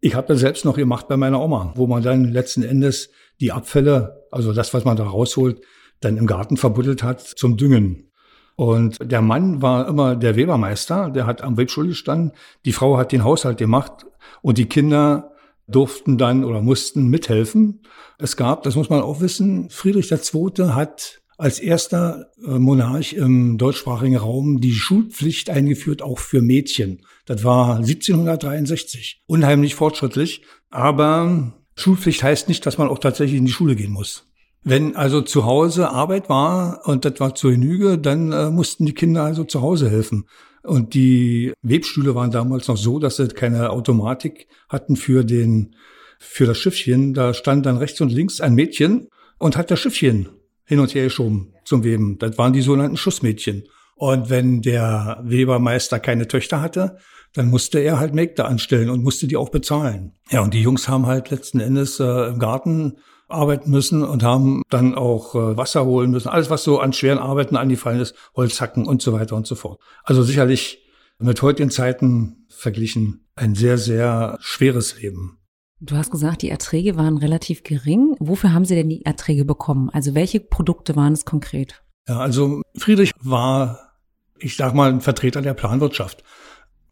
Ich 0.00 0.14
habe 0.14 0.28
das 0.28 0.40
selbst 0.40 0.64
noch 0.64 0.76
gemacht 0.76 1.06
bei 1.08 1.16
meiner 1.16 1.40
Oma, 1.40 1.72
wo 1.76 1.86
man 1.86 2.02
dann 2.02 2.24
letzten 2.24 2.62
Endes 2.62 3.10
die 3.40 3.52
Abfälle, 3.52 4.24
also 4.30 4.52
das, 4.52 4.72
was 4.72 4.84
man 4.84 4.96
da 4.96 5.04
rausholt, 5.04 5.60
dann 6.00 6.16
im 6.16 6.26
Garten 6.26 6.56
verbuddelt 6.56 7.02
hat 7.02 7.20
zum 7.20 7.56
Düngen. 7.56 8.10
Und 8.56 8.98
der 9.00 9.22
Mann 9.22 9.60
war 9.60 9.86
immer 9.86 10.16
der 10.16 10.34
Webermeister, 10.34 11.10
der 11.10 11.26
hat 11.26 11.42
am 11.42 11.56
Webstuhl 11.56 11.88
gestanden. 11.88 12.32
Die 12.64 12.72
Frau 12.72 12.96
hat 12.96 13.12
den 13.12 13.22
Haushalt 13.22 13.58
gemacht 13.58 14.06
und 14.42 14.58
die 14.58 14.66
Kinder 14.66 15.32
durften 15.68 16.18
dann 16.18 16.44
oder 16.44 16.62
mussten 16.62 17.08
mithelfen. 17.08 17.82
Es 18.18 18.36
gab, 18.36 18.62
das 18.62 18.74
muss 18.74 18.90
man 18.90 19.02
auch 19.02 19.20
wissen, 19.20 19.70
Friedrich 19.70 20.10
II. 20.10 20.68
hat 20.70 21.20
als 21.36 21.60
erster 21.60 22.32
äh, 22.44 22.58
Monarch 22.58 23.12
im 23.12 23.58
deutschsprachigen 23.58 24.16
Raum 24.16 24.60
die 24.60 24.72
Schulpflicht 24.72 25.50
eingeführt, 25.50 26.02
auch 26.02 26.18
für 26.18 26.42
Mädchen. 26.42 27.02
Das 27.26 27.44
war 27.44 27.76
1763. 27.76 29.22
Unheimlich 29.26 29.76
fortschrittlich. 29.76 30.42
Aber 30.70 31.52
Schulpflicht 31.76 32.24
heißt 32.24 32.48
nicht, 32.48 32.66
dass 32.66 32.76
man 32.76 32.88
auch 32.88 32.98
tatsächlich 32.98 33.38
in 33.38 33.46
die 33.46 33.52
Schule 33.52 33.76
gehen 33.76 33.92
muss. 33.92 34.24
Wenn 34.64 34.96
also 34.96 35.22
zu 35.22 35.44
Hause 35.44 35.90
Arbeit 35.90 36.28
war 36.28 36.82
und 36.86 37.04
das 37.04 37.20
war 37.20 37.36
zur 37.36 37.52
Genüge, 37.52 37.98
dann 37.98 38.32
äh, 38.32 38.50
mussten 38.50 38.84
die 38.84 38.94
Kinder 38.94 39.22
also 39.22 39.44
zu 39.44 39.62
Hause 39.62 39.88
helfen. 39.88 40.26
Und 40.62 40.94
die 40.94 41.52
Webstühle 41.62 42.14
waren 42.14 42.30
damals 42.30 42.68
noch 42.68 42.76
so, 42.76 42.98
dass 42.98 43.16
sie 43.16 43.28
keine 43.28 43.70
Automatik 43.70 44.48
hatten 44.68 44.96
für 44.96 45.24
den, 45.24 45.74
für 46.18 46.46
das 46.46 46.58
Schiffchen. 46.58 47.14
Da 47.14 47.34
stand 47.34 47.66
dann 47.66 47.78
rechts 47.78 48.00
und 48.00 48.10
links 48.10 48.40
ein 48.40 48.54
Mädchen 48.54 49.08
und 49.38 49.56
hat 49.56 49.70
das 49.70 49.80
Schiffchen 49.80 50.28
hin 50.64 50.80
und 50.80 50.94
her 50.94 51.04
geschoben 51.04 51.54
zum 51.64 51.84
Weben. 51.84 52.18
Das 52.18 52.36
waren 52.38 52.52
die 52.52 52.60
sogenannten 52.60 52.96
Schussmädchen. 52.96 53.64
Und 53.94 54.30
wenn 54.30 54.62
der 54.62 55.20
Webermeister 55.24 55.98
keine 55.98 56.28
Töchter 56.28 56.60
hatte, 56.60 56.98
dann 57.34 57.50
musste 57.50 57.78
er 57.78 57.98
halt 57.98 58.14
Mägde 58.14 58.44
anstellen 58.44 58.90
und 58.90 59.02
musste 59.02 59.26
die 59.26 59.36
auch 59.36 59.50
bezahlen. 59.50 60.12
Ja, 60.30 60.42
und 60.42 60.54
die 60.54 60.62
Jungs 60.62 60.88
haben 60.88 61.06
halt 61.06 61.30
letzten 61.30 61.60
Endes 61.60 62.00
äh, 62.00 62.28
im 62.28 62.38
Garten 62.38 62.98
arbeiten 63.28 63.70
müssen 63.70 64.02
und 64.02 64.22
haben 64.22 64.62
dann 64.70 64.94
auch 64.94 65.34
äh, 65.34 65.56
Wasser 65.56 65.84
holen 65.84 66.10
müssen. 66.10 66.28
Alles, 66.28 66.50
was 66.50 66.64
so 66.64 66.80
an 66.80 66.92
schweren 66.92 67.18
Arbeiten 67.18 67.56
angefallen 67.56 68.00
ist, 68.00 68.14
Holz 68.34 68.60
hacken 68.60 68.86
und 68.86 69.02
so 69.02 69.12
weiter 69.12 69.36
und 69.36 69.46
so 69.46 69.54
fort. 69.54 69.80
Also 70.02 70.22
sicherlich 70.22 70.84
mit 71.18 71.42
heutigen 71.42 71.70
Zeiten 71.70 72.46
verglichen 72.48 73.26
ein 73.34 73.54
sehr, 73.54 73.78
sehr 73.78 74.38
schweres 74.40 75.00
Leben. 75.00 75.38
Du 75.80 75.96
hast 75.96 76.10
gesagt, 76.10 76.42
die 76.42 76.50
Erträge 76.50 76.96
waren 76.96 77.18
relativ 77.18 77.62
gering. 77.62 78.16
Wofür 78.18 78.52
haben 78.52 78.64
Sie 78.64 78.74
denn 78.74 78.88
die 78.88 79.04
Erträge 79.04 79.44
bekommen? 79.44 79.90
Also 79.90 80.14
welche 80.14 80.40
Produkte 80.40 80.96
waren 80.96 81.12
es 81.12 81.24
konkret? 81.24 81.82
Ja, 82.08 82.18
also 82.18 82.62
Friedrich 82.76 83.12
war, 83.20 83.92
ich 84.38 84.56
sag 84.56 84.74
mal, 84.74 84.90
ein 84.90 85.00
Vertreter 85.00 85.40
der 85.40 85.54
Planwirtschaft. 85.54 86.24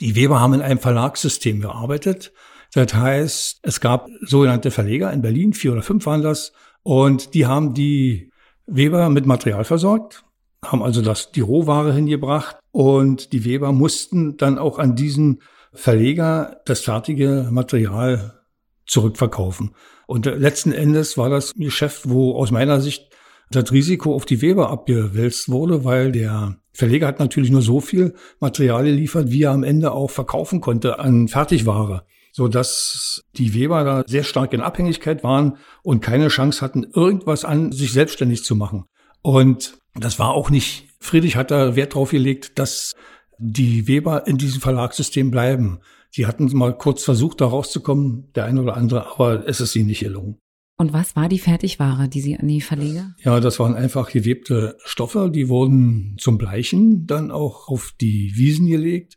Die 0.00 0.14
Weber 0.14 0.40
haben 0.40 0.54
in 0.54 0.62
einem 0.62 0.78
Verlagssystem 0.78 1.60
gearbeitet. 1.60 2.32
Das 2.76 2.92
heißt, 2.92 3.61
es 3.62 3.80
gab 3.80 4.11
sogenannte 4.21 4.71
Verleger 4.71 5.11
in 5.11 5.23
Berlin, 5.23 5.54
vier 5.54 5.73
oder 5.73 5.80
fünf 5.80 6.04
waren 6.04 6.21
das, 6.21 6.52
und 6.83 7.33
die 7.33 7.47
haben 7.47 7.73
die 7.73 8.30
Weber 8.66 9.09
mit 9.09 9.25
Material 9.25 9.64
versorgt, 9.64 10.25
haben 10.62 10.83
also 10.83 11.00
das, 11.00 11.33
die 11.33 11.40
Rohware 11.40 11.95
hingebracht 11.95 12.59
und 12.73 13.33
die 13.33 13.47
Weber 13.47 13.73
mussten 13.73 14.37
dann 14.37 14.59
auch 14.59 14.78
an 14.78 14.95
diesen 14.95 15.40
Verleger 15.73 16.61
das 16.66 16.80
fertige 16.80 17.49
Material 17.50 18.42
zurückverkaufen. 18.87 19.75
Und 20.06 20.26
letzten 20.26 20.73
Endes 20.73 21.16
war 21.16 21.30
das 21.30 21.56
ein 21.56 21.64
Geschäft, 21.64 22.11
wo 22.11 22.35
aus 22.35 22.50
meiner 22.50 22.83
Sicht 22.83 23.09
das 23.50 23.73
Risiko 23.73 24.14
auf 24.14 24.26
die 24.26 24.42
Weber 24.42 24.68
abgewälzt 24.68 25.49
wurde, 25.49 25.87
weil 25.87 26.12
der 26.12 26.59
Verleger 26.75 27.06
hat 27.06 27.21
natürlich 27.21 27.50
nur 27.50 27.62
so 27.62 27.80
viel 27.80 28.12
Material 28.38 28.85
geliefert, 28.85 29.30
wie 29.30 29.45
er 29.45 29.52
am 29.52 29.64
Ende 29.64 29.92
auch 29.92 30.11
verkaufen 30.11 30.61
konnte 30.61 30.99
an 30.99 31.28
Fertigware, 31.28 32.04
so 32.36 32.48
dass 32.48 33.24
die 33.38 33.54
Weber 33.54 33.82
da 33.82 34.04
sehr 34.06 34.22
stark 34.22 34.52
in 34.52 34.60
Abhängigkeit 34.60 35.24
waren 35.24 35.56
und 35.82 36.02
keine 36.02 36.28
Chance 36.28 36.60
hatten, 36.60 36.84
irgendwas 36.84 37.46
an 37.46 37.72
sich 37.72 37.92
selbstständig 37.92 38.44
zu 38.44 38.54
machen. 38.54 38.84
Und 39.22 39.78
das 39.94 40.18
war 40.18 40.34
auch 40.34 40.50
nicht, 40.50 40.90
Friedrich 41.00 41.36
hat 41.36 41.50
da 41.50 41.76
Wert 41.76 41.94
drauf 41.94 42.10
gelegt, 42.10 42.58
dass 42.58 42.94
die 43.38 43.88
Weber 43.88 44.26
in 44.26 44.36
diesem 44.36 44.60
Verlagssystem 44.60 45.30
bleiben. 45.30 45.78
Sie 46.10 46.26
hatten 46.26 46.54
mal 46.54 46.76
kurz 46.76 47.04
versucht, 47.04 47.40
da 47.40 47.46
rauszukommen, 47.46 48.30
der 48.34 48.44
eine 48.44 48.60
oder 48.60 48.76
andere, 48.76 49.14
aber 49.14 49.48
es 49.48 49.62
ist 49.62 49.74
ihnen 49.74 49.86
nicht 49.86 50.00
gelungen. 50.00 50.36
Und 50.76 50.92
was 50.92 51.16
war 51.16 51.30
die 51.30 51.38
Fertigware, 51.38 52.06
die 52.06 52.20
Sie 52.20 52.36
an 52.36 52.48
die 52.48 52.60
Verleger? 52.60 53.14
Ja, 53.24 53.40
das 53.40 53.58
waren 53.58 53.74
einfach 53.74 54.10
gewebte 54.10 54.76
Stoffe, 54.84 55.30
die 55.32 55.48
wurden 55.48 56.16
zum 56.18 56.36
Bleichen 56.36 57.06
dann 57.06 57.30
auch 57.30 57.68
auf 57.68 57.94
die 57.98 58.32
Wiesen 58.34 58.66
gelegt. 58.66 59.16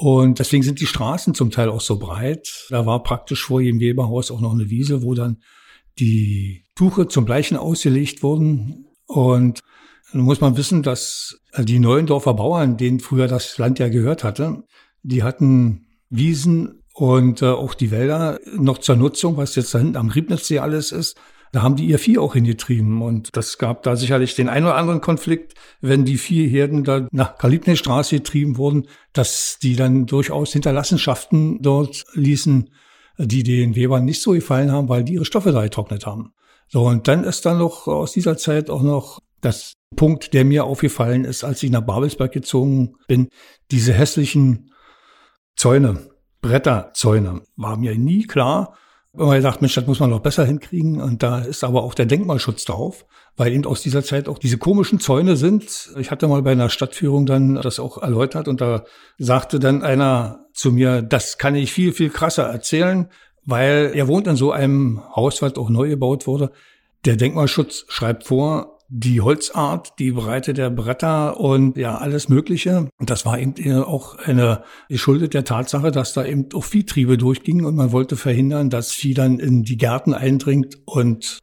Und 0.00 0.38
deswegen 0.38 0.62
sind 0.62 0.78
die 0.78 0.86
Straßen 0.86 1.34
zum 1.34 1.50
Teil 1.50 1.68
auch 1.70 1.80
so 1.80 1.98
breit. 1.98 2.68
Da 2.70 2.86
war 2.86 3.02
praktisch 3.02 3.44
vor 3.44 3.60
jedem 3.60 3.80
Weberhaus 3.80 4.30
auch 4.30 4.40
noch 4.40 4.52
eine 4.52 4.70
Wiese, 4.70 5.02
wo 5.02 5.12
dann 5.14 5.42
die 5.98 6.62
Tuche 6.76 7.08
zum 7.08 7.24
Bleichen 7.24 7.56
ausgelegt 7.56 8.22
wurden. 8.22 8.86
Und 9.06 9.58
nun 10.12 10.24
muss 10.24 10.40
man 10.40 10.56
wissen, 10.56 10.84
dass 10.84 11.40
die 11.58 11.80
Neuendorfer 11.80 12.34
Bauern, 12.34 12.76
denen 12.76 13.00
früher 13.00 13.26
das 13.26 13.58
Land 13.58 13.80
ja 13.80 13.88
gehört 13.88 14.22
hatte, 14.22 14.62
die 15.02 15.24
hatten 15.24 15.88
Wiesen 16.10 16.84
und 16.94 17.42
äh, 17.42 17.46
auch 17.46 17.74
die 17.74 17.90
Wälder 17.90 18.38
noch 18.56 18.78
zur 18.78 18.94
Nutzung, 18.94 19.36
was 19.36 19.56
jetzt 19.56 19.74
da 19.74 19.80
hinten 19.80 19.96
am 19.96 20.10
Riebnitzsee 20.10 20.60
alles 20.60 20.92
ist. 20.92 21.16
Da 21.52 21.62
haben 21.62 21.76
die 21.76 21.86
ihr 21.86 21.98
Vieh 21.98 22.18
auch 22.18 22.34
hingetrieben. 22.34 23.02
Und 23.02 23.30
das 23.36 23.58
gab 23.58 23.82
da 23.82 23.96
sicherlich 23.96 24.34
den 24.34 24.48
einen 24.48 24.66
oder 24.66 24.76
anderen 24.76 25.00
Konflikt, 25.00 25.54
wenn 25.80 26.04
die 26.04 26.18
Viehherden 26.18 26.84
da 26.84 27.06
nach 27.10 27.38
Kalibnestraße 27.38 28.16
getrieben 28.16 28.56
wurden, 28.56 28.86
dass 29.12 29.58
die 29.60 29.76
dann 29.76 30.06
durchaus 30.06 30.52
Hinterlassenschaften 30.52 31.62
dort 31.62 32.04
ließen, 32.14 32.70
die 33.18 33.42
den 33.42 33.76
Webern 33.76 34.04
nicht 34.04 34.22
so 34.22 34.32
gefallen 34.32 34.72
haben, 34.72 34.88
weil 34.88 35.04
die 35.04 35.14
ihre 35.14 35.24
Stoffe 35.24 35.52
da 35.52 35.62
getrocknet 35.62 36.06
haben. 36.06 36.32
So, 36.68 36.86
und 36.86 37.08
dann 37.08 37.24
ist 37.24 37.46
dann 37.46 37.58
noch 37.58 37.86
aus 37.86 38.12
dieser 38.12 38.36
Zeit 38.36 38.68
auch 38.68 38.82
noch 38.82 39.20
das 39.40 39.74
Punkt, 39.96 40.34
der 40.34 40.44
mir 40.44 40.64
aufgefallen 40.64 41.24
ist, 41.24 41.44
als 41.44 41.62
ich 41.62 41.70
nach 41.70 41.80
Babelsberg 41.80 42.32
gezogen 42.32 42.96
bin, 43.06 43.28
diese 43.70 43.92
hässlichen 43.92 44.70
Zäune. 45.56 46.10
Bretterzäune. 46.40 47.42
War 47.56 47.76
mir 47.76 47.96
nie 47.96 48.26
klar. 48.26 48.76
Aber 49.14 49.36
ich 49.36 49.42
dachte, 49.42 49.60
Mensch, 49.62 49.74
das 49.74 49.86
muss 49.86 50.00
man 50.00 50.10
noch 50.10 50.20
besser 50.20 50.44
hinkriegen. 50.44 51.00
Und 51.00 51.22
da 51.22 51.40
ist 51.40 51.64
aber 51.64 51.82
auch 51.82 51.94
der 51.94 52.06
Denkmalschutz 52.06 52.64
drauf, 52.64 53.06
weil 53.36 53.52
eben 53.52 53.64
aus 53.64 53.82
dieser 53.82 54.02
Zeit 54.04 54.28
auch 54.28 54.38
diese 54.38 54.58
komischen 54.58 55.00
Zäune 55.00 55.36
sind. 55.36 55.90
Ich 55.98 56.10
hatte 56.10 56.28
mal 56.28 56.42
bei 56.42 56.52
einer 56.52 56.68
Stadtführung 56.68 57.26
dann 57.26 57.56
das 57.56 57.80
auch 57.80 57.98
erläutert 57.98 58.48
und 58.48 58.60
da 58.60 58.84
sagte 59.18 59.58
dann 59.58 59.82
einer 59.82 60.46
zu 60.52 60.72
mir, 60.72 61.02
das 61.02 61.38
kann 61.38 61.54
ich 61.54 61.72
viel, 61.72 61.92
viel 61.92 62.10
krasser 62.10 62.44
erzählen, 62.44 63.08
weil 63.44 63.92
er 63.94 64.08
wohnt 64.08 64.26
in 64.26 64.36
so 64.36 64.52
einem 64.52 65.02
Haus, 65.16 65.40
was 65.40 65.56
auch 65.56 65.70
neu 65.70 65.88
gebaut 65.88 66.26
wurde. 66.26 66.52
Der 67.04 67.16
Denkmalschutz 67.16 67.86
schreibt 67.88 68.24
vor, 68.24 68.77
die 68.88 69.20
Holzart, 69.20 69.98
die 69.98 70.12
Breite 70.12 70.54
der 70.54 70.70
Bretter 70.70 71.38
und 71.38 71.76
ja, 71.76 71.98
alles 71.98 72.28
Mögliche. 72.28 72.88
Und 72.98 73.10
das 73.10 73.26
war 73.26 73.38
eben 73.38 73.82
auch 73.82 74.16
eine 74.16 74.64
geschuldet 74.88 75.34
der 75.34 75.44
Tatsache, 75.44 75.90
dass 75.90 76.14
da 76.14 76.24
eben 76.24 76.48
auch 76.54 76.64
Viehtriebe 76.64 77.18
durchgingen 77.18 77.66
und 77.66 77.76
man 77.76 77.92
wollte 77.92 78.16
verhindern, 78.16 78.70
dass 78.70 78.92
Vieh 78.92 79.14
dann 79.14 79.38
in 79.38 79.62
die 79.62 79.76
Gärten 79.76 80.14
eindringt 80.14 80.78
und 80.86 81.40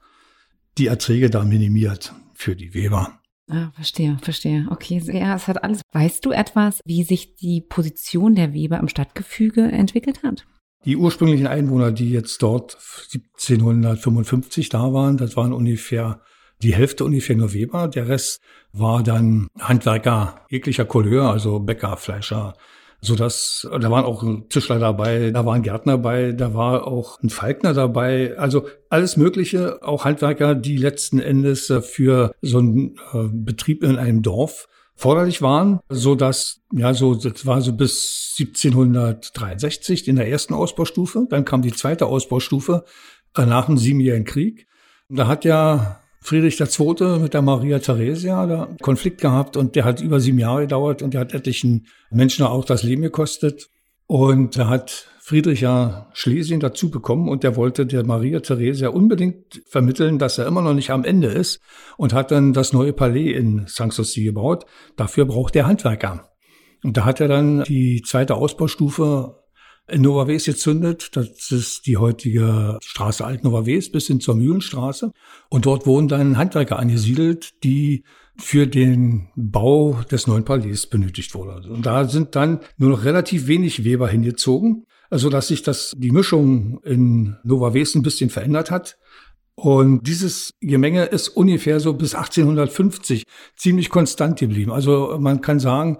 die 0.77 0.87
Erträge 0.87 1.29
da 1.29 1.43
minimiert 1.43 2.13
für 2.33 2.55
die 2.55 2.73
Weber. 2.73 3.19
Ah, 3.47 3.69
verstehe, 3.75 4.17
verstehe. 4.21 4.67
Okay, 4.71 4.99
ja, 5.05 5.35
es 5.35 5.47
hat 5.47 5.63
alles. 5.63 5.81
Weißt 5.91 6.25
du 6.25 6.31
etwas, 6.31 6.79
wie 6.83 7.03
sich 7.03 7.35
die 7.35 7.61
Position 7.61 8.33
der 8.33 8.53
Weber 8.53 8.79
im 8.79 8.87
Stadtgefüge 8.87 9.61
entwickelt 9.61 10.23
hat? 10.23 10.45
Die 10.83 10.97
ursprünglichen 10.97 11.47
Einwohner, 11.47 11.91
die 11.91 12.09
jetzt 12.09 12.41
dort 12.41 12.77
1755 13.13 14.69
da 14.69 14.93
waren, 14.93 15.17
das 15.17 15.35
waren 15.37 15.53
ungefähr 15.53 16.21
die 16.61 16.73
Hälfte 16.73 17.05
ungefähr 17.05 17.35
nur 17.35 17.53
Weber, 17.53 17.87
der 17.87 18.07
Rest 18.07 18.41
war 18.71 19.03
dann 19.03 19.47
Handwerker 19.59 20.41
jeglicher 20.49 20.85
Couleur, 20.85 21.29
also 21.29 21.59
Bäcker, 21.59 21.97
Fleischer, 21.97 22.53
so 23.01 23.15
dass 23.15 23.67
da 23.71 23.91
waren 23.91 24.05
auch 24.05 24.23
Tischler 24.49 24.79
dabei, 24.79 25.31
da 25.31 25.45
war 25.45 25.53
ein 25.53 25.63
Gärtner 25.63 25.93
dabei, 25.93 26.31
da 26.31 26.53
war 26.53 26.87
auch 26.87 27.21
ein 27.21 27.29
Falkner 27.29 27.73
dabei, 27.73 28.37
also 28.37 28.67
alles 28.89 29.17
Mögliche, 29.17 29.83
auch 29.83 30.05
Handwerker, 30.05 30.55
die 30.55 30.77
letzten 30.77 31.19
Endes 31.19 31.71
für 31.81 32.33
so 32.41 32.59
einen 32.59 32.95
äh, 33.13 33.27
Betrieb 33.31 33.83
in 33.83 33.97
einem 33.97 34.21
Dorf 34.21 34.67
forderlich 34.95 35.41
waren, 35.41 35.81
so 35.89 36.15
dass 36.15 36.61
ja 36.71 36.93
so 36.93 37.15
das 37.15 37.45
war 37.45 37.61
so 37.61 37.73
bis 37.73 38.35
1763 38.39 40.07
in 40.07 40.15
der 40.15 40.29
ersten 40.29 40.53
Ausbaustufe, 40.53 41.27
dann 41.29 41.45
kam 41.45 41.61
die 41.61 41.73
zweite 41.73 42.07
Ausbaustufe 42.07 42.85
äh, 43.35 43.45
nach 43.45 43.67
dem 43.67 43.77
Siebenjährigen 43.77 44.25
Krieg. 44.25 44.67
Da 45.09 45.27
hat 45.27 45.45
ja 45.45 46.01
Friedrich 46.25 46.59
II. 46.59 47.19
mit 47.19 47.35
der 47.35 47.43
Maria 47.43 47.77
Theresia 47.77 48.47
da 48.47 48.75
Konflikt 48.81 49.21
gehabt 49.21 49.55
und 49.55 49.75
der 49.75 49.85
hat 49.85 50.01
über 50.01 50.19
sieben 50.19 50.39
Jahre 50.39 50.61
gedauert 50.61 51.03
und 51.03 51.13
der 51.13 51.21
hat 51.21 51.35
etlichen 51.35 51.85
Menschen 52.09 52.43
auch 52.47 52.65
das 52.65 52.81
Leben 52.81 53.03
gekostet. 53.03 53.69
Und 54.07 54.57
da 54.57 54.67
hat 54.67 55.07
Friedrich 55.19 55.61
ja 55.61 56.09
Schlesien 56.13 56.59
dazu 56.59 56.89
bekommen 56.89 57.29
und 57.29 57.43
der 57.43 57.55
wollte 57.55 57.85
der 57.85 58.03
Maria 58.03 58.39
Theresia 58.39 58.89
unbedingt 58.89 59.61
vermitteln, 59.69 60.17
dass 60.17 60.39
er 60.39 60.47
immer 60.47 60.63
noch 60.63 60.73
nicht 60.73 60.89
am 60.89 61.03
Ende 61.03 61.27
ist 61.27 61.59
und 61.95 62.11
hat 62.11 62.31
dann 62.31 62.53
das 62.53 62.73
neue 62.73 62.93
Palais 62.93 63.33
in 63.33 63.65
Sanssouci 63.67 64.23
gebaut. 64.23 64.65
Dafür 64.95 65.25
braucht 65.25 65.55
er 65.55 65.67
Handwerker. 65.67 66.31
Und 66.83 66.97
da 66.97 67.05
hat 67.05 67.21
er 67.21 67.27
dann 67.27 67.63
die 67.65 68.01
zweite 68.01 68.33
Ausbaustufe 68.33 69.44
in 69.87 70.01
Nova 70.01 70.27
Wes 70.27 70.45
gezündet. 70.45 71.15
Das 71.15 71.51
ist 71.51 71.85
die 71.85 71.97
heutige 71.97 72.79
Straße 72.81 73.23
Alt 73.23 73.43
Nova 73.43 73.65
Wes 73.65 73.91
bis 73.91 74.07
hin 74.07 74.19
zur 74.19 74.35
Mühlenstraße. 74.35 75.11
Und 75.49 75.65
dort 75.65 75.85
wurden 75.85 76.07
dann 76.07 76.37
Handwerker 76.37 76.79
angesiedelt, 76.79 77.63
die 77.63 78.03
für 78.37 78.67
den 78.67 79.29
Bau 79.35 79.99
des 80.11 80.27
neuen 80.27 80.43
Palais 80.43 80.87
benötigt 80.89 81.35
wurde. 81.35 81.69
Und 81.69 81.85
da 81.85 82.07
sind 82.07 82.35
dann 82.35 82.59
nur 82.77 82.89
noch 82.89 83.03
relativ 83.05 83.47
wenig 83.47 83.83
Weber 83.83 84.07
hingezogen, 84.09 84.85
also 85.09 85.29
dass 85.29 85.47
sich 85.47 85.63
das, 85.63 85.93
die 85.95 86.11
Mischung 86.11 86.81
in 86.83 87.37
Nova 87.43 87.73
Wes 87.73 87.95
ein 87.95 88.03
bisschen 88.03 88.29
verändert 88.29 88.71
hat. 88.71 88.97
Und 89.55 90.05
dieses 90.05 90.53
Gemenge 90.59 91.05
ist 91.05 91.29
ungefähr 91.29 91.79
so 91.79 91.93
bis 91.93 92.13
1850 92.13 93.23
ziemlich 93.55 93.89
konstant 93.89 94.37
geblieben. 94.37 94.71
Also 94.71 95.17
man 95.17 95.39
kann 95.39 95.59
sagen, 95.59 95.97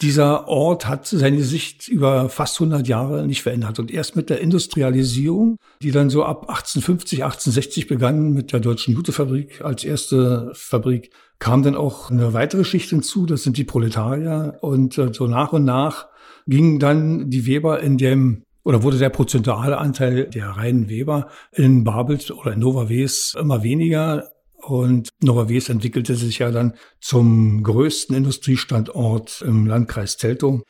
dieser 0.00 0.46
Ort 0.46 0.86
hat 0.86 1.06
seine 1.06 1.42
Sicht 1.42 1.88
über 1.88 2.28
fast 2.28 2.60
100 2.60 2.86
Jahre 2.86 3.26
nicht 3.26 3.42
verändert. 3.42 3.78
Und 3.80 3.90
erst 3.90 4.14
mit 4.14 4.30
der 4.30 4.40
Industrialisierung, 4.40 5.58
die 5.82 5.90
dann 5.90 6.08
so 6.08 6.24
ab 6.24 6.42
1850, 6.48 7.24
1860 7.24 7.88
begann 7.88 8.32
mit 8.32 8.52
der 8.52 8.60
Deutschen 8.60 8.94
Jutefabrik 8.94 9.60
als 9.62 9.84
erste 9.84 10.52
Fabrik, 10.54 11.10
kam 11.40 11.62
dann 11.62 11.74
auch 11.74 12.10
eine 12.10 12.32
weitere 12.32 12.64
Schicht 12.64 12.90
hinzu, 12.90 13.26
das 13.26 13.42
sind 13.42 13.56
die 13.56 13.64
Proletarier. 13.64 14.58
Und 14.60 14.98
äh, 14.98 15.12
so 15.12 15.26
nach 15.26 15.52
und 15.52 15.64
nach 15.64 16.06
ging 16.46 16.78
dann 16.78 17.28
die 17.30 17.46
Weber 17.46 17.80
in 17.80 17.98
dem 17.98 18.42
oder 18.64 18.82
wurde 18.82 18.98
der 18.98 19.08
prozentuale 19.08 19.78
Anteil 19.78 20.26
der 20.26 20.50
reinen 20.50 20.88
Weber 20.88 21.28
in 21.52 21.84
Babels 21.84 22.30
oder 22.30 22.52
in 22.52 22.60
Nova 22.60 22.88
Wes 22.88 23.34
immer 23.38 23.62
weniger. 23.62 24.28
Und 24.68 25.08
Nova 25.22 25.48
Wes 25.48 25.70
entwickelte 25.70 26.14
sich 26.14 26.40
ja 26.40 26.50
dann 26.50 26.74
zum 27.00 27.62
größten 27.62 28.14
Industriestandort 28.14 29.40
im 29.40 29.64
Landkreis 29.64 30.18
Teltow. 30.18 30.62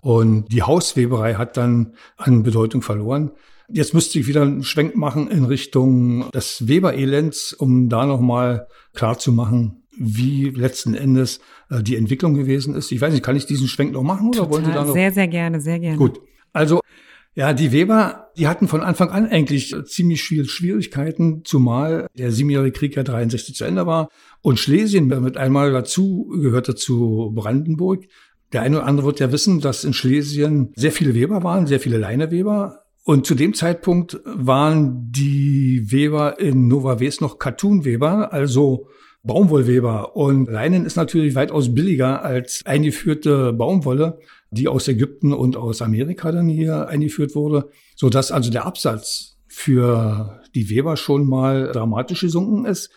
Und 0.00 0.52
die 0.52 0.64
Hausweberei 0.64 1.34
hat 1.34 1.56
dann 1.56 1.94
an 2.16 2.42
Bedeutung 2.42 2.82
verloren. 2.82 3.30
Jetzt 3.68 3.94
müsste 3.94 4.18
ich 4.18 4.26
wieder 4.26 4.42
einen 4.42 4.64
Schwenk 4.64 4.96
machen 4.96 5.28
in 5.28 5.44
Richtung 5.44 6.28
des 6.32 6.66
Weberelends, 6.66 7.52
um 7.52 7.88
da 7.88 8.06
nochmal 8.06 8.66
klarzumachen, 8.92 9.84
wie 9.96 10.50
letzten 10.50 10.94
Endes 10.94 11.38
äh, 11.70 11.80
die 11.80 11.94
Entwicklung 11.94 12.34
gewesen 12.34 12.74
ist. 12.74 12.90
Ich 12.90 13.00
weiß 13.00 13.12
nicht, 13.12 13.22
kann 13.22 13.36
ich 13.36 13.46
diesen 13.46 13.68
Schwenk 13.68 13.92
noch 13.92 14.02
machen 14.02 14.30
oder 14.30 14.38
Total, 14.38 14.50
wollen 14.52 14.64
Sie 14.64 14.72
da 14.72 14.84
noch? 14.84 14.92
Sehr, 14.94 15.12
sehr 15.12 15.28
gerne, 15.28 15.60
sehr 15.60 15.78
gerne. 15.78 15.96
Gut. 15.96 16.20
Also 16.52 16.80
ja, 17.36 17.52
die 17.52 17.72
Weber, 17.72 18.30
die 18.36 18.46
hatten 18.46 18.68
von 18.68 18.80
Anfang 18.80 19.10
an 19.10 19.26
eigentlich 19.26 19.74
ziemlich 19.86 20.22
viel 20.22 20.44
Schwierigkeiten, 20.44 21.42
zumal 21.44 22.06
der 22.16 22.30
Siebenjährige 22.30 22.72
Krieg 22.72 22.96
ja 22.96 23.02
63 23.02 23.56
zu 23.56 23.64
Ende 23.64 23.86
war 23.86 24.08
und 24.40 24.60
Schlesien 24.60 25.08
mit 25.08 25.36
einmal 25.36 25.72
dazu 25.72 26.32
gehörte 26.40 26.76
zu 26.76 27.32
Brandenburg. 27.34 28.04
Der 28.52 28.62
eine 28.62 28.76
oder 28.76 28.86
andere 28.86 29.06
wird 29.06 29.20
ja 29.20 29.32
wissen, 29.32 29.60
dass 29.60 29.82
in 29.82 29.94
Schlesien 29.94 30.72
sehr 30.76 30.92
viele 30.92 31.14
Weber 31.14 31.42
waren, 31.42 31.66
sehr 31.66 31.80
viele 31.80 31.98
Leineweber. 31.98 32.84
Und 33.02 33.26
zu 33.26 33.34
dem 33.34 33.52
Zeitpunkt 33.52 34.20
waren 34.24 35.10
die 35.10 35.90
Weber 35.90 36.38
in 36.38 36.68
Nova 36.68 37.00
Wes 37.00 37.20
noch 37.20 37.38
Cartoonweber, 37.38 38.32
also 38.32 38.86
Baumwollweber. 39.24 40.14
Und 40.16 40.48
Leinen 40.48 40.86
ist 40.86 40.96
natürlich 40.96 41.34
weitaus 41.34 41.74
billiger 41.74 42.22
als 42.22 42.60
eingeführte 42.64 43.52
Baumwolle, 43.52 44.20
die 44.54 44.68
aus 44.68 44.88
Ägypten 44.88 45.32
und 45.32 45.56
aus 45.56 45.82
Amerika 45.82 46.32
dann 46.32 46.48
hier 46.48 46.88
eingeführt 46.88 47.34
wurde, 47.34 47.68
so 47.94 48.08
dass 48.08 48.32
also 48.32 48.50
der 48.50 48.66
Absatz 48.66 49.36
für 49.46 50.40
die 50.54 50.70
Weber 50.70 50.96
schon 50.96 51.28
mal 51.28 51.70
dramatisch 51.72 52.22
gesunken 52.22 52.64
ist. 52.64 52.90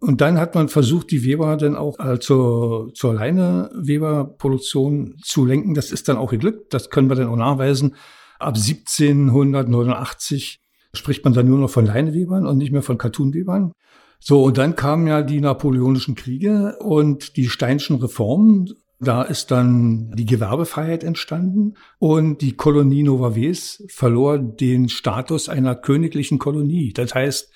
Und 0.00 0.20
dann 0.20 0.38
hat 0.38 0.54
man 0.54 0.68
versucht, 0.68 1.10
die 1.10 1.24
Weber 1.24 1.56
dann 1.56 1.76
auch 1.76 1.98
äh, 1.98 2.20
zur, 2.20 2.92
zur 2.94 3.14
Leineweberproduktion 3.14 5.16
zu 5.22 5.46
lenken. 5.46 5.74
Das 5.74 5.90
ist 5.90 6.08
dann 6.08 6.18
auch 6.18 6.30
geglückt. 6.30 6.74
Das 6.74 6.90
können 6.90 7.08
wir 7.08 7.16
dann 7.16 7.28
auch 7.28 7.36
nachweisen. 7.36 7.94
Ab 8.38 8.56
1789 8.56 10.60
spricht 10.92 11.24
man 11.24 11.32
dann 11.32 11.48
nur 11.48 11.58
noch 11.58 11.70
von 11.70 11.86
Leinewebern 11.86 12.46
und 12.46 12.58
nicht 12.58 12.72
mehr 12.72 12.82
von 12.82 12.98
Cartoonwebern. 12.98 13.72
So, 14.20 14.42
und 14.42 14.58
dann 14.58 14.76
kamen 14.76 15.06
ja 15.06 15.22
die 15.22 15.40
napoleonischen 15.40 16.14
Kriege 16.14 16.76
und 16.80 17.36
die 17.36 17.48
Steinschen 17.48 17.96
Reformen. 17.96 18.74
Da 19.04 19.22
ist 19.22 19.50
dann 19.50 20.10
die 20.12 20.24
Gewerbefreiheit 20.24 21.04
entstanden 21.04 21.74
und 21.98 22.40
die 22.40 22.56
Kolonie 22.56 23.02
Nova 23.02 23.36
Ves 23.36 23.84
verlor 23.88 24.38
den 24.38 24.88
Status 24.88 25.48
einer 25.48 25.74
königlichen 25.74 26.38
Kolonie. 26.38 26.92
Das 26.92 27.14
heißt, 27.14 27.50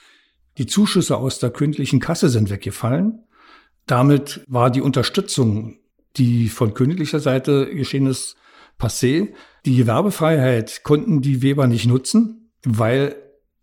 die 0.58 0.66
Zuschüsse 0.66 1.16
aus 1.16 1.38
der 1.38 1.50
königlichen 1.50 2.00
Kasse 2.00 2.28
sind 2.28 2.50
weggefallen. 2.50 3.24
Damit 3.86 4.44
war 4.46 4.70
die 4.70 4.82
Unterstützung, 4.82 5.78
die 6.16 6.48
von 6.48 6.74
königlicher 6.74 7.20
Seite 7.20 7.74
geschehen 7.74 8.06
ist, 8.06 8.36
passé. 8.78 9.32
Die 9.64 9.76
Gewerbefreiheit 9.76 10.82
konnten 10.84 11.22
die 11.22 11.42
Weber 11.42 11.66
nicht 11.66 11.86
nutzen, 11.86 12.50
weil 12.64 13.16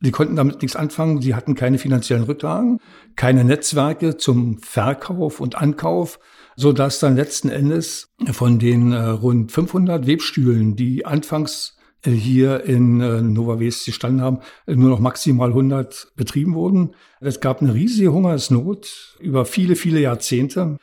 Sie 0.06 0.12
konnten 0.12 0.36
damit 0.36 0.62
nichts 0.62 0.76
anfangen. 0.76 1.20
Sie 1.20 1.34
hatten 1.34 1.56
keine 1.56 1.80
finanziellen 1.80 2.26
Rücklagen, 2.26 2.80
keine 3.15 3.44
Netzwerke 3.44 4.18
zum 4.18 4.60
Verkauf 4.60 5.39
und 5.39 5.56
Ankauf, 5.56 6.20
so 6.56 6.74
dass 6.74 7.00
dann 7.00 7.15
letzten 7.15 7.50
Endes 7.50 8.13
von 8.32 8.60
den 8.60 8.91
äh, 8.91 9.00
rund 9.00 9.52
500 9.52 10.06
Webstühlen, 10.06 10.76
die 10.76 11.08
anfangs 11.08 11.80
äh, 12.04 12.12
hier 12.12 12.65
in 12.65 13.02
äh, 13.02 13.24
Nova 13.24 13.60
West 13.60 13.88
gestanden 13.88 14.22
haben, 14.22 14.41
nur 14.68 14.91
noch 14.91 15.00
maximal 15.00 15.50
100 15.50 16.12
betrieben 16.15 16.54
wurden. 16.54 16.94
Es 17.20 17.39
gab 17.39 17.63
eine 17.63 17.74
riesige 17.74 18.13
Hungersnot 18.13 19.18
über 19.20 19.44
viele, 19.44 19.76
viele 19.76 20.02
Jahrzehnte. 20.02 20.78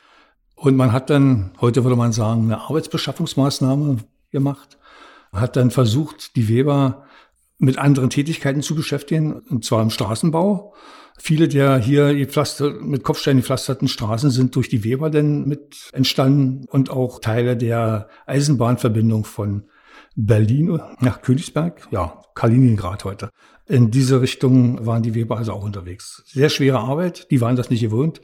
Und 0.55 0.75
man 0.75 0.91
hat 0.91 1.09
dann, 1.09 1.51
heute 1.61 1.85
würde 1.85 1.95
man 1.95 2.11
sagen, 2.11 2.41
eine 2.41 2.59
Arbeitsbeschaffungsmaßnahme 2.59 3.99
gemacht, 4.31 4.77
hat 5.31 5.55
dann 5.55 5.71
versucht, 5.71 6.35
die 6.35 6.49
Weber 6.49 7.05
mit 7.57 7.77
anderen 7.77 8.09
Tätigkeiten 8.09 8.61
zu 8.61 8.75
beschäftigen, 8.75 9.33
und 9.33 9.65
zwar 9.65 9.81
im 9.81 9.89
Straßenbau. 9.89 10.73
Viele 11.17 11.47
der 11.47 11.77
hier 11.77 12.13
gepflaster, 12.15 12.71
mit 12.81 13.03
Kopfsteinen 13.03 13.39
gepflasterten 13.41 13.87
Straßen 13.87 14.31
sind 14.31 14.55
durch 14.55 14.67
die 14.67 14.83
Weber 14.83 15.09
denn 15.09 15.45
mit 15.47 15.89
entstanden 15.93 16.65
und 16.69 16.89
auch 16.89 17.19
Teile 17.19 17.55
der 17.55 18.09
Eisenbahnverbindung 18.25 19.23
von 19.23 19.63
Berlin 20.15 20.79
nach 20.99 21.21
Königsberg, 21.21 21.87
ja, 21.91 22.21
Kaliningrad 22.35 23.05
heute. 23.05 23.29
In 23.67 23.91
diese 23.91 24.21
Richtung 24.21 24.85
waren 24.85 25.03
die 25.03 25.13
Weber 25.13 25.37
also 25.37 25.53
auch 25.53 25.63
unterwegs. 25.63 26.23
Sehr 26.25 26.49
schwere 26.49 26.79
Arbeit, 26.79 27.29
die 27.31 27.41
waren 27.41 27.55
das 27.55 27.69
nicht 27.69 27.81
gewohnt. 27.81 28.21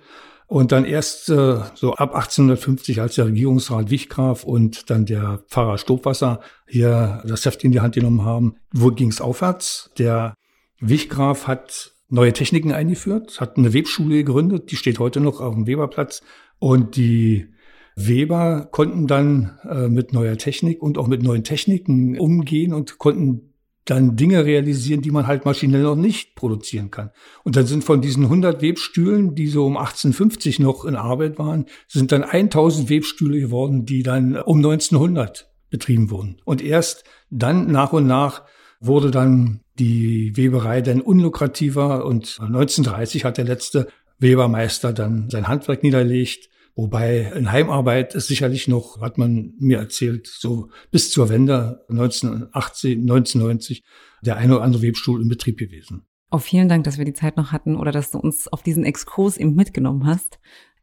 Und 0.50 0.72
dann 0.72 0.84
erst 0.84 1.30
äh, 1.30 1.60
so 1.76 1.94
ab 1.94 2.16
1850, 2.16 3.02
als 3.02 3.14
der 3.14 3.28
Regierungsrat 3.28 3.92
Wichgraf 3.92 4.44
und 4.44 4.90
dann 4.90 5.06
der 5.06 5.44
Pfarrer 5.48 5.78
Stobwasser 5.78 6.40
hier 6.68 7.22
das 7.24 7.46
Heft 7.46 7.64
in 7.64 7.72
die 7.72 7.82
Hand 7.82 7.94
genommen 7.94 8.26
haben, 8.26 8.56
wo 8.74 8.90
ging 8.90 9.10
es 9.10 9.22
aufwärts. 9.22 9.92
Der 10.00 10.34
Wichgraf 10.80 11.46
hat 11.46 11.92
neue 12.10 12.34
Techniken 12.34 12.72
eingeführt, 12.72 13.40
hat 13.40 13.58
eine 13.58 13.76
Webschule 13.76 14.24
gegründet, 14.24 14.72
die 14.72 14.76
steht 14.76 14.98
heute 14.98 15.20
noch 15.20 15.40
auf 15.40 15.54
dem 15.54 15.68
Weberplatz. 15.68 16.24
Und 16.58 16.96
die 16.96 17.54
Weber 17.96 18.70
konnten 18.72 19.06
dann 19.06 19.60
äh, 19.70 19.88
mit 19.88 20.14
neuer 20.14 20.38
Technik 20.38 20.82
und 20.82 20.98
auch 20.98 21.08
mit 21.08 21.22
neuen 21.22 21.44
Techniken 21.44 22.18
umgehen 22.18 22.74
und 22.74 22.98
konnten 22.98 23.49
dann 23.90 24.16
Dinge 24.16 24.46
realisieren, 24.46 25.02
die 25.02 25.12
man 25.12 25.28
halt 25.28 25.46
maschinell 25.46 25.84
noch 25.84 25.96
nicht 25.96 26.36
produzieren 26.36 26.92
kann. 26.92 27.12
Und 27.44 27.56
dann 27.56 27.66
sind 27.66 27.84
von 27.84 28.02
diesen 28.02 28.26
100 28.26 28.62
Webstühlen, 28.62 29.36
die 29.36 29.48
so 29.48 29.66
um 29.66 29.78
1850 29.78 30.60
noch 30.60 30.86
in 30.86 30.96
Arbeit 30.96 31.40
waren, 31.40 31.66
sind 31.88 32.12
dann 32.12 32.24
1000 32.24 32.90
Webstühle 32.90 33.40
geworden, 33.40 33.86
die 33.86 34.04
dann 34.04 34.38
um 34.38 34.58
1900 34.58 35.50
betrieben 35.70 36.12
wurden. 36.12 36.38
Und 36.46 36.62
erst 36.62 37.04
dann 37.30 37.72
nach 37.72 37.94
und 37.94 38.08
nach 38.08 38.44
wurde 38.80 39.12
dann 39.12 39.62
die 39.78 40.36
Weberei 40.36 40.82
dann 40.82 41.02
unlukrativer 41.02 42.06
und 42.06 42.38
1930 42.40 43.26
hat 43.26 43.38
der 43.38 43.46
letzte 43.46 43.88
Webermeister 44.20 44.94
dann 44.94 45.30
sein 45.30 45.48
Handwerk 45.48 45.84
niederlegt 45.84 46.50
Wobei 46.76 47.32
in 47.36 47.52
Heimarbeit 47.52 48.16
ist 48.16 48.28
sicherlich 48.28 48.68
noch, 48.68 49.02
hat 49.02 49.18
man 49.18 49.54
mir 49.60 49.80
erzählt, 49.80 50.28
so 50.28 50.70
bis 50.92 51.12
zur 51.12 51.30
Wende 51.30 51.86
1980, 51.90 52.98
1990 52.98 53.84
der 54.22 54.38
eine 54.38 54.56
oder 54.56 54.64
andere 54.64 54.82
Webstuhl 54.84 55.22
in 55.22 55.30
Betrieb 55.30 55.58
gewesen. 55.58 56.06
Auch 56.32 56.42
vielen 56.42 56.70
Dank, 56.70 56.84
dass 56.84 56.98
wir 56.98 57.06
die 57.06 57.14
Zeit 57.14 57.38
noch 57.38 57.52
hatten 57.52 57.76
oder 57.76 57.92
dass 57.92 58.12
du 58.12 58.20
uns 58.20 58.48
auf 58.48 58.62
diesen 58.62 58.86
Exkurs 58.86 59.38
eben 59.38 59.56
mitgenommen 59.56 60.06
hast. 60.06 60.40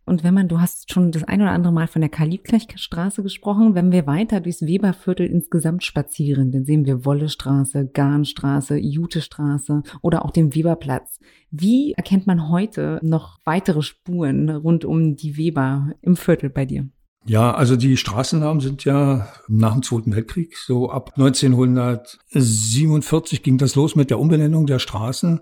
Und 0.08 0.22
wenn 0.22 0.34
man, 0.34 0.46
du 0.46 0.60
hast 0.60 0.92
schon 0.92 1.10
das 1.10 1.24
ein 1.24 1.42
oder 1.42 1.50
andere 1.50 1.72
Mal 1.72 1.88
von 1.88 2.00
der 2.00 2.08
Karl-Liebknecht-Straße 2.08 3.24
gesprochen, 3.24 3.74
wenn 3.74 3.90
wir 3.90 4.06
weiter 4.06 4.40
durchs 4.40 4.62
Weberviertel 4.62 5.26
insgesamt 5.26 5.82
spazieren, 5.82 6.52
dann 6.52 6.64
sehen 6.64 6.86
wir 6.86 7.04
Wollestraße, 7.04 7.90
Garnstraße, 7.92 8.76
Jutestraße 8.76 9.82
oder 10.02 10.24
auch 10.24 10.30
den 10.30 10.54
Weberplatz. 10.54 11.18
Wie 11.50 11.94
erkennt 11.94 12.28
man 12.28 12.48
heute 12.48 13.00
noch 13.02 13.40
weitere 13.44 13.82
Spuren 13.82 14.48
rund 14.48 14.84
um 14.84 15.16
die 15.16 15.36
Weber 15.36 15.90
im 16.02 16.16
Viertel 16.16 16.50
bei 16.50 16.66
dir? 16.66 16.88
Ja, 17.24 17.52
also 17.52 17.74
die 17.74 17.96
Straßennamen 17.96 18.60
sind 18.60 18.84
ja 18.84 19.26
nach 19.48 19.72
dem 19.72 19.82
Zweiten 19.82 20.14
Weltkrieg, 20.14 20.56
so 20.56 20.88
ab 20.88 21.14
1947 21.16 23.42
ging 23.42 23.58
das 23.58 23.74
los 23.74 23.96
mit 23.96 24.10
der 24.10 24.20
Umbenennung 24.20 24.66
der 24.66 24.78
Straßen 24.78 25.40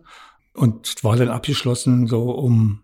und 0.54 1.04
war 1.04 1.16
dann 1.16 1.28
abgeschlossen 1.28 2.06
so 2.06 2.30
um 2.30 2.83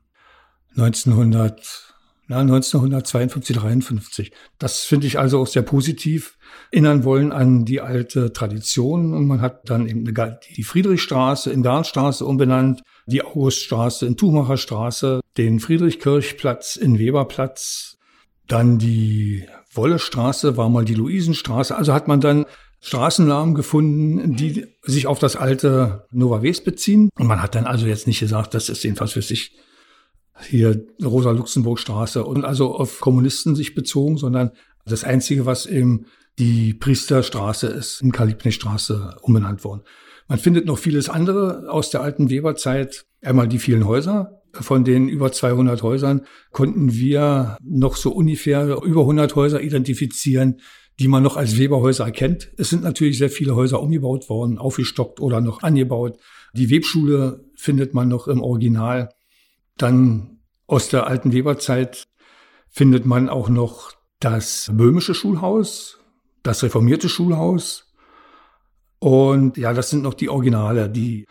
1900 0.76 1.94
Ja, 2.28 2.38
1952, 2.38 3.56
53. 3.56 4.32
Das 4.58 4.80
finde 4.84 5.08
ich 5.08 5.18
also 5.18 5.40
auch 5.40 5.48
sehr 5.48 5.62
positiv. 5.62 6.38
Erinnern 6.70 7.02
wollen 7.02 7.32
an 7.32 7.64
die 7.64 7.80
alte 7.80 8.32
Tradition. 8.32 9.14
Und 9.14 9.26
man 9.26 9.40
hat 9.40 9.68
dann 9.68 9.88
eben 9.88 10.04
die 10.04 10.62
Friedrichstraße 10.62 11.50
in 11.50 11.64
Garnstraße 11.64 12.24
umbenannt, 12.24 12.82
die 13.06 13.24
Auguststraße 13.24 14.06
in 14.06 14.16
Tuchmacherstraße, 14.16 15.20
den 15.36 15.58
Friedrichkirchplatz 15.58 16.76
in 16.76 17.00
Weberplatz, 17.00 17.98
dann 18.46 18.78
die 18.78 19.46
Wollestraße 19.72 20.56
war 20.56 20.68
mal 20.68 20.84
die 20.84 20.94
Luisenstraße. 20.94 21.76
Also 21.76 21.92
hat 21.94 22.08
man 22.08 22.20
dann 22.20 22.46
Straßennamen 22.80 23.54
gefunden, 23.54 24.36
die 24.36 24.66
sich 24.82 25.06
auf 25.06 25.18
das 25.18 25.36
alte 25.36 26.06
Nova 26.10 26.42
West 26.42 26.64
beziehen. 26.64 27.10
Und 27.18 27.26
man 27.26 27.42
hat 27.42 27.54
dann 27.54 27.66
also 27.66 27.86
jetzt 27.86 28.06
nicht 28.06 28.20
gesagt, 28.20 28.54
das 28.54 28.68
ist 28.68 28.82
jedenfalls 28.82 29.12
für 29.12 29.22
sich 29.22 29.52
hier 30.42 30.86
Rosa-Luxemburg-Straße 31.02 32.24
und 32.24 32.44
also 32.44 32.74
auf 32.74 33.00
Kommunisten 33.00 33.56
sich 33.56 33.74
bezogen, 33.74 34.16
sondern 34.16 34.50
das 34.86 35.04
Einzige, 35.04 35.46
was 35.46 35.66
eben 35.66 36.06
die 36.38 36.74
Priesterstraße 36.74 37.66
ist, 37.66 38.00
in 38.00 38.12
Kalibne-Straße 38.12 39.16
umbenannt 39.22 39.64
worden. 39.64 39.82
Man 40.28 40.38
findet 40.38 40.64
noch 40.64 40.78
vieles 40.78 41.08
andere 41.08 41.70
aus 41.70 41.90
der 41.90 42.02
alten 42.02 42.30
Weberzeit. 42.30 43.04
Einmal 43.20 43.48
die 43.48 43.58
vielen 43.58 43.86
Häuser. 43.86 44.42
Von 44.52 44.84
den 44.84 45.08
über 45.08 45.30
200 45.30 45.82
Häusern 45.82 46.22
konnten 46.50 46.92
wir 46.92 47.56
noch 47.62 47.96
so 47.96 48.12
ungefähr 48.12 48.80
über 48.82 49.02
100 49.02 49.34
Häuser 49.36 49.60
identifizieren, 49.60 50.60
die 50.98 51.08
man 51.08 51.22
noch 51.22 51.36
als 51.36 51.58
Weberhäuser 51.58 52.04
erkennt. 52.04 52.52
Es 52.56 52.70
sind 52.70 52.82
natürlich 52.82 53.18
sehr 53.18 53.30
viele 53.30 53.56
Häuser 53.56 53.80
umgebaut 53.80 54.28
worden, 54.28 54.58
aufgestockt 54.58 55.20
oder 55.20 55.40
noch 55.40 55.62
angebaut. 55.62 56.18
Die 56.52 56.70
Webschule 56.70 57.44
findet 57.54 57.94
man 57.94 58.08
noch 58.08 58.28
im 58.28 58.42
Original. 58.42 59.08
Dann 59.80 60.40
aus 60.66 60.88
der 60.88 61.06
alten 61.06 61.32
Weberzeit 61.32 62.04
findet 62.68 63.06
man 63.06 63.30
auch 63.30 63.48
noch 63.48 63.92
das 64.20 64.70
böhmische 64.74 65.14
Schulhaus, 65.14 65.98
das 66.42 66.62
reformierte 66.62 67.08
Schulhaus. 67.08 67.90
Und 68.98 69.56
ja, 69.56 69.72
das 69.72 69.88
sind 69.88 70.02
noch 70.02 70.12
die 70.12 70.28
Originale, 70.28 70.90
die 70.90 71.26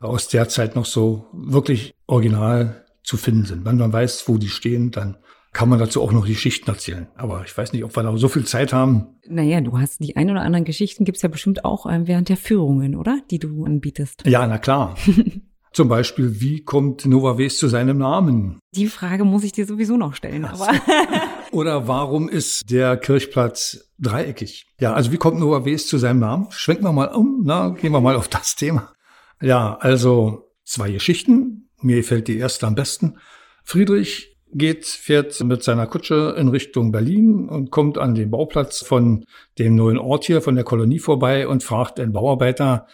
aus 0.00 0.26
der 0.26 0.48
Zeit 0.48 0.74
noch 0.74 0.84
so 0.84 1.28
wirklich 1.32 1.94
original 2.08 2.84
zu 3.04 3.16
finden 3.16 3.44
sind. 3.44 3.64
Wenn 3.64 3.78
man 3.78 3.92
weiß, 3.92 4.24
wo 4.26 4.36
die 4.36 4.48
stehen, 4.48 4.90
dann 4.90 5.16
kann 5.52 5.68
man 5.68 5.78
dazu 5.78 6.02
auch 6.02 6.10
noch 6.10 6.26
Geschichten 6.26 6.68
erzählen. 6.68 7.06
Aber 7.14 7.44
ich 7.44 7.56
weiß 7.56 7.72
nicht, 7.72 7.84
ob 7.84 7.94
wir 7.94 8.02
da 8.02 8.16
so 8.16 8.26
viel 8.26 8.44
Zeit 8.44 8.72
haben. 8.72 9.20
Naja, 9.28 9.60
du 9.60 9.78
hast 9.78 10.00
die 10.00 10.16
ein 10.16 10.28
oder 10.28 10.40
anderen 10.40 10.64
Geschichten, 10.64 11.04
gibt's 11.04 11.22
ja 11.22 11.28
bestimmt 11.28 11.64
auch 11.64 11.86
ähm, 11.86 12.08
während 12.08 12.28
der 12.28 12.36
Führungen, 12.36 12.96
oder? 12.96 13.20
Die 13.30 13.38
du 13.38 13.64
anbietest. 13.64 14.26
Ja, 14.26 14.44
na 14.44 14.58
klar. 14.58 14.96
Zum 15.72 15.88
Beispiel, 15.88 16.40
wie 16.40 16.62
kommt 16.62 17.06
Nova 17.06 17.38
West 17.38 17.58
zu 17.58 17.68
seinem 17.68 17.98
Namen? 17.98 18.58
Die 18.74 18.88
Frage 18.88 19.24
muss 19.24 19.42
ich 19.42 19.52
dir 19.52 19.64
sowieso 19.64 19.96
noch 19.96 20.14
stellen, 20.14 20.44
aber. 20.44 20.68
Oder 21.50 21.88
warum 21.88 22.28
ist 22.28 22.70
der 22.70 22.96
Kirchplatz 22.98 23.88
dreieckig? 23.98 24.66
Ja, 24.78 24.92
also 24.92 25.12
wie 25.12 25.16
kommt 25.16 25.38
Nova 25.38 25.64
West 25.64 25.88
zu 25.88 25.96
seinem 25.96 26.20
Namen? 26.20 26.46
Schwenken 26.50 26.84
wir 26.84 26.92
mal 26.92 27.08
um, 27.08 27.42
na, 27.44 27.70
gehen 27.70 27.92
wir 27.92 28.00
mal 28.00 28.16
auf 28.16 28.28
das 28.28 28.54
Thema. 28.54 28.92
Ja, 29.40 29.76
also 29.80 30.50
zwei 30.64 30.90
Geschichten. 30.90 31.70
Mir 31.80 31.96
gefällt 31.96 32.28
die 32.28 32.38
erste 32.38 32.66
am 32.66 32.74
besten. 32.74 33.16
Friedrich 33.64 34.36
geht, 34.52 34.84
fährt 34.84 35.42
mit 35.42 35.62
seiner 35.62 35.86
Kutsche 35.86 36.34
in 36.36 36.48
Richtung 36.48 36.92
Berlin 36.92 37.48
und 37.48 37.70
kommt 37.70 37.96
an 37.96 38.14
den 38.14 38.30
Bauplatz 38.30 38.84
von 38.84 39.24
dem 39.58 39.74
neuen 39.74 39.98
Ort 39.98 40.24
hier, 40.24 40.42
von 40.42 40.54
der 40.54 40.64
Kolonie 40.64 40.98
vorbei 40.98 41.48
und 41.48 41.62
fragt 41.62 41.98
den 41.98 42.12
Bauarbeiter, 42.12 42.86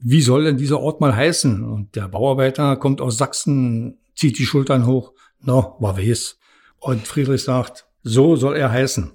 wie 0.00 0.22
soll 0.22 0.44
denn 0.44 0.56
dieser 0.56 0.80
Ort 0.80 1.00
mal 1.00 1.14
heißen? 1.14 1.64
Und 1.64 1.96
der 1.96 2.08
Bauarbeiter 2.08 2.76
kommt 2.76 3.00
aus 3.00 3.16
Sachsen, 3.16 3.98
zieht 4.14 4.38
die 4.38 4.46
Schultern 4.46 4.86
hoch. 4.86 5.12
No, 5.40 5.76
war 5.80 5.96
wes. 5.96 6.38
Und 6.78 7.06
Friedrich 7.06 7.42
sagt, 7.42 7.86
so 8.02 8.36
soll 8.36 8.56
er 8.56 8.70
heißen, 8.70 9.12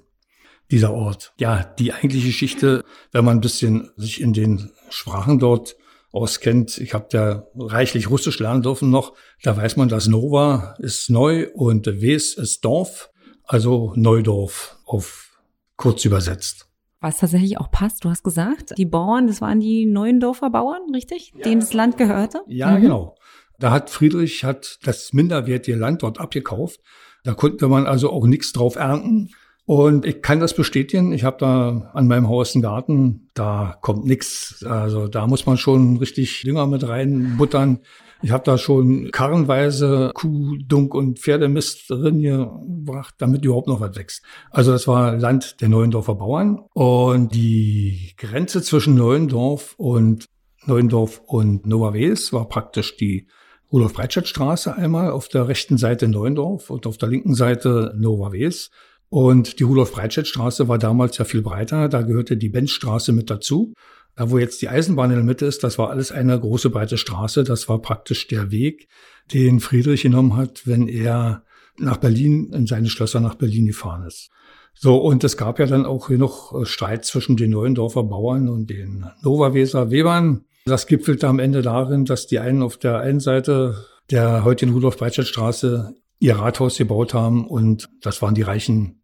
dieser 0.70 0.92
Ort. 0.92 1.32
Ja, 1.38 1.64
die 1.78 1.92
eigentliche 1.92 2.26
Geschichte, 2.26 2.84
wenn 3.10 3.24
man 3.24 3.38
ein 3.38 3.40
bisschen 3.40 3.90
sich 3.96 4.20
in 4.20 4.32
den 4.32 4.70
Sprachen 4.90 5.38
dort 5.38 5.76
auskennt, 6.10 6.78
ich 6.78 6.92
habe 6.92 7.08
ja 7.12 7.46
reichlich 7.56 8.10
Russisch 8.10 8.38
lernen 8.38 8.62
dürfen 8.62 8.90
noch, 8.90 9.14
da 9.42 9.56
weiß 9.56 9.76
man, 9.76 9.88
dass 9.88 10.08
Nova 10.08 10.74
ist 10.78 11.08
neu 11.08 11.48
und 11.54 11.86
Wes 11.86 12.34
ist 12.34 12.64
Dorf, 12.64 13.10
also 13.44 13.92
Neudorf 13.96 14.76
auf 14.84 15.40
kurz 15.76 16.04
übersetzt. 16.04 16.68
Was 17.02 17.18
tatsächlich 17.18 17.58
auch 17.58 17.68
passt, 17.70 18.04
du 18.04 18.10
hast 18.10 18.22
gesagt, 18.22 18.74
die 18.78 18.86
Bauern, 18.86 19.26
das 19.26 19.40
waren 19.40 19.58
die 19.58 19.86
Neuendorfer 19.86 20.50
Bauern, 20.50 20.82
richtig? 20.94 21.32
Ja. 21.34 21.42
Denen 21.42 21.60
das 21.60 21.72
Land 21.72 21.98
gehörte? 21.98 22.42
Ja, 22.46 22.70
mhm. 22.70 22.80
genau. 22.80 23.16
Da 23.58 23.72
hat 23.72 23.90
Friedrich 23.90 24.44
hat 24.44 24.78
das 24.84 25.12
minderwertige 25.12 25.76
Land 25.76 26.04
dort 26.04 26.20
abgekauft. 26.20 26.80
Da 27.24 27.34
konnte 27.34 27.66
man 27.66 27.86
also 27.86 28.10
auch 28.10 28.24
nichts 28.26 28.52
drauf 28.52 28.76
ernten. 28.76 29.30
Und 29.72 30.04
ich 30.04 30.20
kann 30.20 30.38
das 30.38 30.54
bestätigen. 30.54 31.12
Ich 31.12 31.24
habe 31.24 31.38
da 31.40 31.90
an 31.94 32.06
meinem 32.06 32.28
Haus 32.28 32.54
einen 32.54 32.60
Garten, 32.60 33.30
da 33.32 33.78
kommt 33.80 34.04
nichts. 34.04 34.62
Also 34.68 35.08
da 35.08 35.26
muss 35.26 35.46
man 35.46 35.56
schon 35.56 35.96
richtig 35.96 36.42
Dünger 36.42 36.66
mit 36.66 36.86
reinbuttern. 36.86 37.78
Ich 38.20 38.32
habe 38.32 38.44
da 38.44 38.58
schon 38.58 39.10
karrenweise 39.12 40.10
Kuh, 40.12 40.58
Dunk 40.58 40.94
und 40.94 41.20
Pferdemist 41.20 41.88
drin 41.88 42.20
gebracht, 42.20 43.14
damit 43.16 43.46
überhaupt 43.46 43.66
noch 43.66 43.80
was 43.80 43.96
wächst. 43.96 44.22
Also 44.50 44.72
das 44.72 44.86
war 44.86 45.16
Land 45.16 45.62
der 45.62 45.70
Neuendorfer 45.70 46.16
Bauern. 46.16 46.66
Und 46.74 47.34
die 47.34 48.12
Grenze 48.18 48.60
zwischen 48.60 48.94
Neuendorf 48.94 49.74
und 49.78 50.26
Neuendorf 50.66 51.22
und 51.24 51.64
Nova 51.64 51.94
Wels 51.94 52.30
war 52.34 52.46
praktisch 52.46 52.98
die 52.98 53.26
Rudolf-Breitscheid-Straße 53.72 54.76
einmal 54.76 55.12
auf 55.12 55.28
der 55.28 55.48
rechten 55.48 55.78
Seite 55.78 56.08
Neuendorf 56.08 56.68
und 56.68 56.86
auf 56.86 56.98
der 56.98 57.08
linken 57.08 57.34
Seite 57.34 57.94
Nova 57.96 58.32
Wels. 58.32 58.70
Und 59.12 59.58
die 59.58 59.64
Rudolf-Breitscheid-Straße 59.64 60.68
war 60.68 60.78
damals 60.78 61.18
ja 61.18 61.26
viel 61.26 61.42
breiter. 61.42 61.90
Da 61.90 62.00
gehörte 62.00 62.38
die 62.38 62.48
Benzstraße 62.48 63.12
mit 63.12 63.28
dazu. 63.28 63.74
Da, 64.16 64.30
wo 64.30 64.38
jetzt 64.38 64.62
die 64.62 64.70
Eisenbahn 64.70 65.10
in 65.10 65.16
der 65.16 65.24
Mitte 65.24 65.44
ist, 65.44 65.62
das 65.62 65.76
war 65.76 65.90
alles 65.90 66.10
eine 66.12 66.40
große 66.40 66.70
breite 66.70 66.96
Straße. 66.96 67.44
Das 67.44 67.68
war 67.68 67.82
praktisch 67.82 68.26
der 68.28 68.50
Weg, 68.50 68.88
den 69.30 69.60
Friedrich 69.60 70.00
genommen 70.00 70.34
hat, 70.34 70.66
wenn 70.66 70.88
er 70.88 71.44
nach 71.76 71.98
Berlin, 71.98 72.54
in 72.54 72.66
seine 72.66 72.88
Schlösser 72.88 73.20
nach 73.20 73.34
Berlin 73.34 73.66
gefahren 73.66 74.06
ist. 74.06 74.30
So, 74.72 74.96
und 74.96 75.22
es 75.24 75.36
gab 75.36 75.58
ja 75.58 75.66
dann 75.66 75.84
auch 75.84 76.08
noch 76.08 76.58
äh, 76.58 76.64
Streit 76.64 77.04
zwischen 77.04 77.36
den 77.36 77.50
Neuendorfer 77.50 78.04
Bauern 78.04 78.48
und 78.48 78.70
den 78.70 79.04
Novaweser 79.20 79.90
Webern. 79.90 80.46
Das 80.64 80.86
gipfelte 80.86 81.28
am 81.28 81.38
Ende 81.38 81.60
darin, 81.60 82.06
dass 82.06 82.28
die 82.28 82.38
einen 82.38 82.62
auf 82.62 82.78
der 82.78 83.00
einen 83.00 83.20
Seite 83.20 83.84
der 84.10 84.42
heutigen 84.42 84.72
Rudolf-Breitscheid-Straße 84.72 85.96
ihr 86.18 86.36
Rathaus 86.36 86.78
gebaut 86.78 87.12
haben 87.12 87.46
und 87.46 87.90
das 88.00 88.22
waren 88.22 88.34
die 88.34 88.40
reichen 88.40 89.01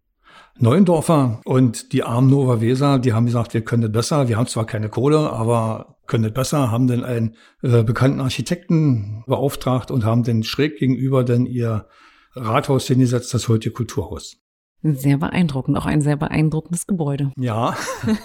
Neuendorfer 0.61 1.40
und 1.44 1.92
die 1.92 2.03
armen 2.03 2.29
Nova 2.31 2.61
Weser, 2.61 2.99
die 2.99 3.12
haben 3.12 3.27
gesagt, 3.27 3.55
wir 3.55 3.62
können 3.62 3.83
das 3.83 3.92
besser. 3.92 4.29
Wir 4.29 4.37
haben 4.37 4.49
zwar 4.49 4.66
keine 4.66 4.88
Kohle, 4.88 5.31
aber 5.31 5.99
können 6.07 6.25
das 6.25 6.33
besser, 6.33 6.71
haben 6.71 6.88
dann 6.88 7.05
einen 7.05 7.37
äh, 7.62 7.85
bekannten 7.85 8.21
Architekten 8.21 9.23
beauftragt 9.27 9.90
und 9.90 10.05
haben 10.05 10.25
dann 10.25 10.42
schräg 10.42 10.79
gegenüber 10.79 11.23
dann 11.23 11.47
ihr 11.47 11.87
Rathaus 12.35 12.87
hingesetzt, 12.87 13.33
das 13.35 13.49
heutige 13.49 13.73
Kulturhaus. 13.73 14.38
Sehr 14.83 15.18
beeindruckend, 15.18 15.77
auch 15.77 15.87
ein 15.87 16.01
sehr 16.01 16.16
beeindruckendes 16.16 16.87
Gebäude. 16.87 17.33
Ja. 17.37 17.77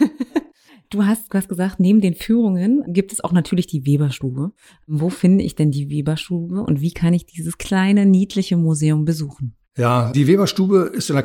Du 0.89 1.07
hast, 1.07 1.33
du 1.33 1.39
hast 1.39 1.49
gesagt, 1.49 1.79
neben 1.79 2.01
den 2.01 2.13
Führungen 2.13 2.83
gibt 2.93 3.11
es 3.11 3.23
auch 3.23 3.31
natürlich 3.31 3.65
die 3.65 3.83
Weberstube. 3.83 4.51
Wo 4.85 5.09
finde 5.09 5.43
ich 5.43 5.55
denn 5.55 5.71
die 5.71 5.89
Weberstube 5.89 6.61
und 6.61 6.81
wie 6.81 6.91
kann 6.91 7.15
ich 7.15 7.25
dieses 7.25 7.57
kleine, 7.57 8.05
niedliche 8.05 8.57
Museum 8.57 9.03
besuchen? 9.03 9.55
Ja, 9.75 10.11
die 10.11 10.27
Weberstube 10.27 10.91
ist 10.93 11.09
in 11.09 11.15
der 11.15 11.23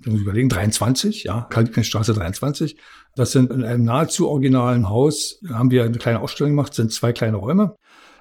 ich 0.00 0.06
muss 0.06 0.20
überlegen, 0.20 0.48
23, 0.48 1.24
ja, 1.24 1.46
Kalibnerstraße 1.50 2.14
23. 2.14 2.76
Das 3.16 3.32
sind 3.32 3.50
in 3.50 3.64
einem 3.64 3.82
nahezu 3.82 4.28
originalen 4.28 4.88
Haus, 4.88 5.40
da 5.42 5.56
haben 5.56 5.72
wir 5.72 5.82
eine 5.82 5.98
kleine 5.98 6.20
Ausstellung 6.20 6.52
gemacht, 6.52 6.74
sind 6.74 6.92
zwei 6.92 7.12
kleine 7.12 7.38
Räume. 7.38 7.74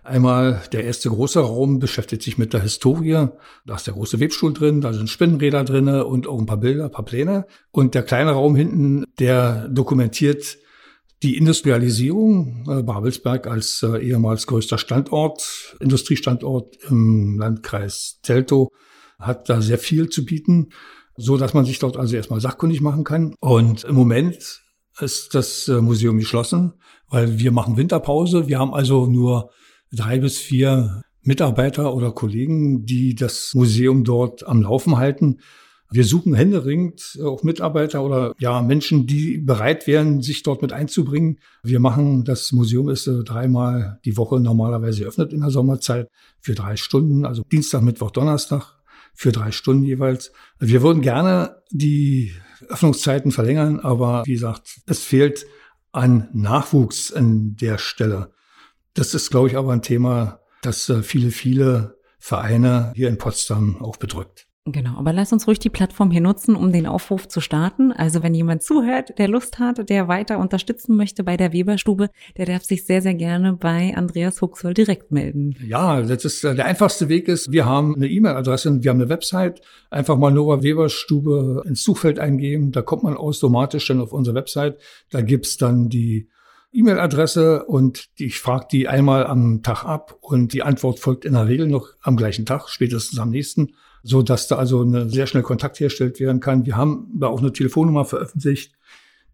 Einmal 0.03 0.63
der 0.71 0.85
erste 0.85 1.09
große 1.09 1.39
Raum 1.39 1.79
beschäftigt 1.79 2.23
sich 2.23 2.37
mit 2.37 2.53
der 2.53 2.61
Historie. 2.61 3.27
Da 3.65 3.75
ist 3.75 3.85
der 3.85 3.93
große 3.93 4.19
Webstuhl 4.19 4.53
drin, 4.53 4.81
da 4.81 4.93
sind 4.93 5.09
Spinnenräder 5.09 5.65
drin 5.65 5.89
und 5.89 6.27
auch 6.27 6.39
ein 6.39 6.45
paar 6.45 6.57
Bilder, 6.57 6.85
ein 6.85 6.91
paar 6.91 7.05
Pläne. 7.05 7.45
Und 7.71 7.93
der 7.93 8.03
kleine 8.03 8.31
Raum 8.31 8.55
hinten, 8.55 9.03
der 9.19 9.67
dokumentiert 9.67 10.57
die 11.23 11.35
Industrialisierung, 11.35 12.65
äh, 12.69 12.83
Babelsberg 12.83 13.47
als 13.47 13.83
äh, 13.83 13.97
ehemals 13.97 14.47
größter 14.47 14.77
Standort, 14.77 15.75
Industriestandort 15.79 16.77
im 16.89 17.37
Landkreis 17.37 18.19
Teltow, 18.23 18.69
hat 19.19 19.49
da 19.49 19.61
sehr 19.61 19.77
viel 19.77 20.09
zu 20.09 20.25
bieten, 20.25 20.69
so 21.15 21.37
dass 21.37 21.53
man 21.53 21.65
sich 21.65 21.79
dort 21.79 21.97
also 21.97 22.15
erstmal 22.15 22.41
sachkundig 22.41 22.81
machen 22.81 23.03
kann. 23.03 23.35
Und 23.39 23.83
im 23.83 23.95
Moment 23.95 24.61
ist 24.99 25.35
das 25.35 25.67
äh, 25.67 25.81
Museum 25.81 26.17
geschlossen, 26.17 26.73
weil 27.09 27.39
wir 27.39 27.51
machen 27.51 27.77
Winterpause. 27.77 28.47
Wir 28.47 28.59
haben 28.59 28.73
also 28.73 29.07
nur 29.07 29.51
drei 29.91 30.19
bis 30.19 30.37
vier 30.37 31.01
Mitarbeiter 31.21 31.93
oder 31.93 32.11
Kollegen, 32.11 32.85
die 32.85 33.15
das 33.15 33.53
Museum 33.53 34.03
dort 34.03 34.47
am 34.47 34.61
Laufen 34.61 34.97
halten. 34.97 35.39
Wir 35.89 36.03
suchen 36.03 36.33
händeringend 36.33 37.17
auch 37.23 37.43
Mitarbeiter 37.43 38.03
oder 38.03 38.33
ja 38.39 38.61
Menschen, 38.61 39.07
die 39.07 39.37
bereit 39.37 39.87
wären, 39.87 40.21
sich 40.21 40.43
dort 40.43 40.61
mit 40.61 40.73
einzubringen. 40.73 41.39
Wir 41.63 41.79
machen, 41.79 42.25
das 42.25 42.51
Museum 42.51 42.89
ist 42.89 43.07
äh, 43.07 43.23
dreimal 43.23 43.99
die 44.03 44.17
Woche 44.17 44.39
normalerweise 44.39 45.01
geöffnet 45.01 45.31
in 45.31 45.41
der 45.41 45.49
Sommerzeit 45.49 46.09
für 46.41 46.55
drei 46.55 46.75
Stunden, 46.75 47.25
also 47.25 47.43
Dienstag, 47.43 47.83
Mittwoch, 47.83 48.11
Donnerstag 48.11 48.76
für 49.17 49.31
drei 49.31 49.51
Stunden 49.51 49.83
jeweils. 49.83 50.31
Wir 50.59 50.83
würden 50.83 51.01
gerne 51.01 51.63
die 51.71 52.35
Öffnungszeiten 52.69 53.31
verlängern, 53.31 53.79
aber 53.79 54.23
wie 54.27 54.33
gesagt, 54.33 54.79
es 54.85 55.03
fehlt 55.03 55.47
an 55.91 56.29
Nachwuchs 56.33 57.11
an 57.11 57.55
der 57.55 57.79
Stelle. 57.79 58.31
Das 58.93 59.15
ist, 59.15 59.31
glaube 59.31 59.47
ich, 59.47 59.57
aber 59.57 59.73
ein 59.73 59.81
Thema, 59.81 60.41
das 60.61 60.87
äh, 60.89 61.01
viele, 61.01 61.31
viele 61.31 61.97
Vereine 62.19 62.93
hier 62.95 63.09
in 63.09 63.17
Potsdam 63.17 63.81
auch 63.81 63.97
bedrückt. 63.97 64.46
Genau, 64.69 64.97
aber 64.97 65.13
lass 65.13 65.31
uns 65.31 65.47
ruhig 65.47 65.59
die 65.59 65.69
Plattform 65.69 66.11
hier 66.11 66.19
nutzen, 66.19 66.57
um 66.57 66.73
den 66.73 66.87
Aufruf 66.87 67.29
zu 67.29 67.39
starten. 67.39 67.93
Also 67.93 68.21
wenn 68.21 68.33
jemand 68.33 68.63
zuhört, 68.63 69.17
der 69.17 69.29
Lust 69.29 69.59
hat, 69.59 69.87
der 69.89 70.09
weiter 70.09 70.39
unterstützen 70.39 70.97
möchte 70.97 71.23
bei 71.23 71.37
der 71.37 71.53
Weberstube, 71.53 72.09
der 72.35 72.47
darf 72.47 72.63
sich 72.63 72.85
sehr, 72.85 73.01
sehr 73.01 73.13
gerne 73.13 73.53
bei 73.53 73.95
Andreas 73.95 74.41
Huxoll 74.41 74.73
direkt 74.73 75.09
melden. 75.11 75.55
Ja, 75.65 76.01
das 76.01 76.25
ist 76.25 76.43
äh, 76.43 76.53
der 76.53 76.65
einfachste 76.65 77.07
Weg 77.07 77.29
ist, 77.29 77.49
wir 77.49 77.65
haben 77.65 77.95
eine 77.95 78.07
E-Mail-Adresse, 78.07 78.83
wir 78.83 78.89
haben 78.89 78.99
eine 78.99 79.09
Website, 79.09 79.61
einfach 79.89 80.17
mal 80.17 80.31
Nova 80.31 80.61
Weberstube 80.61 81.63
ins 81.65 81.83
Suchfeld 81.83 82.19
eingeben, 82.19 82.73
da 82.73 82.81
kommt 82.81 83.03
man 83.03 83.15
automatisch 83.15 83.87
dann 83.87 84.01
auf 84.01 84.11
unsere 84.11 84.35
Website, 84.35 84.77
da 85.11 85.21
gibt's 85.21 85.55
dann 85.55 85.87
die 85.87 86.27
E-Mail-Adresse 86.73 87.63
und 87.63 88.09
ich 88.17 88.39
frage 88.39 88.67
die 88.69 88.89
einmal 88.89 89.25
am 89.25 89.63
Tag 89.63 89.85
ab 89.85 90.17
und 90.19 90.51
die 90.51 90.63
Antwort 90.63 90.99
folgt 90.99 91.23
in 91.23 91.33
der 91.33 91.47
Regel 91.47 91.67
noch 91.67 91.87
am 92.01 92.17
gleichen 92.17 92.45
Tag, 92.45 92.67
spätestens 92.67 93.17
am 93.17 93.29
nächsten 93.29 93.73
so 94.03 94.21
dass 94.21 94.47
da 94.47 94.55
also 94.57 94.81
eine 94.81 95.09
sehr 95.09 95.27
schnell 95.27 95.43
Kontakt 95.43 95.79
hergestellt 95.79 96.19
werden 96.19 96.39
kann. 96.39 96.65
Wir 96.65 96.77
haben 96.77 97.07
da 97.19 97.27
auch 97.27 97.39
eine 97.39 97.53
Telefonnummer 97.53 98.05
veröffentlicht. 98.05 98.73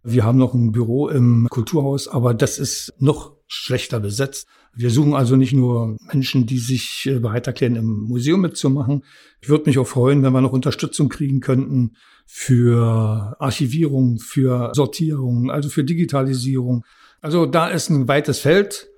Wir 0.04 0.26
haben 0.26 0.38
noch 0.38 0.54
ein 0.54 0.72
Büro 0.72 1.08
im 1.08 1.48
Kulturhaus, 1.50 2.08
aber 2.08 2.34
das 2.34 2.60
ist 2.60 2.94
noch 3.00 3.38
schlechter 3.48 4.00
besetzt. 4.00 4.48
Wir 4.76 4.90
suchen 4.90 5.14
also 5.14 5.36
nicht 5.36 5.54
nur 5.54 5.98
Menschen, 6.12 6.46
die 6.46 6.58
sich 6.58 7.06
äh, 7.06 7.20
bereit 7.20 7.48
erklären, 7.48 7.76
im 7.76 8.02
Museum 8.04 8.42
mitzumachen. 8.42 9.04
Ich 9.40 9.50
würde 9.50 9.66
mich 9.68 9.78
auch 9.78 9.88
freuen, 9.88 10.24
wenn 10.24 10.34
wir 10.34 10.42
noch 10.42 10.52
Unterstützung 10.52 11.10
kriegen 11.10 11.40
könnten 11.40 11.96
für 12.26 13.36
Archivierung, 13.40 14.18
für 14.18 14.72
Sortierung, 14.74 15.52
also 15.52 15.70
für 15.70 15.84
Digitalisierung. 15.84 16.84
Also 17.22 17.46
da 17.46 17.68
ist 17.68 17.90
ein 17.90 18.08
weites 18.08 18.40
Feld. 18.40 18.90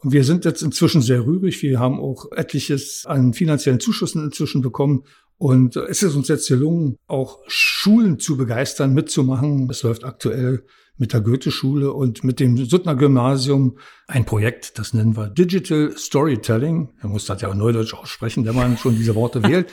Und 0.00 0.12
wir 0.12 0.24
sind 0.24 0.44
jetzt 0.44 0.62
inzwischen 0.62 1.02
sehr 1.02 1.26
rührig. 1.26 1.62
Wir 1.62 1.80
haben 1.80 1.98
auch 1.98 2.30
etliches 2.32 3.04
an 3.04 3.32
finanziellen 3.32 3.80
Zuschüssen 3.80 4.24
inzwischen 4.24 4.62
bekommen. 4.62 5.04
Und 5.38 5.76
es 5.76 6.02
ist 6.02 6.14
uns 6.14 6.28
jetzt 6.28 6.48
gelungen, 6.48 6.96
auch 7.06 7.40
Schulen 7.46 8.18
zu 8.18 8.36
begeistern, 8.36 8.94
mitzumachen. 8.94 9.68
Es 9.70 9.82
läuft 9.82 10.04
aktuell 10.04 10.64
mit 10.98 11.12
der 11.12 11.20
Goethe-Schule 11.20 11.92
und 11.92 12.24
mit 12.24 12.40
dem 12.40 12.56
Suttner 12.56 12.96
Gymnasium 12.96 13.78
ein 14.08 14.24
Projekt, 14.24 14.78
das 14.78 14.94
nennen 14.94 15.16
wir 15.16 15.28
Digital 15.28 15.92
Storytelling. 15.96 16.90
Man 17.02 17.12
muss 17.12 17.26
das 17.26 17.40
ja 17.40 17.48
auch 17.48 17.54
neudeutsch 17.54 17.94
aussprechen, 17.94 18.44
wenn 18.44 18.56
man 18.56 18.76
schon 18.76 18.96
diese 18.96 19.14
Worte 19.14 19.42
wählt. 19.44 19.72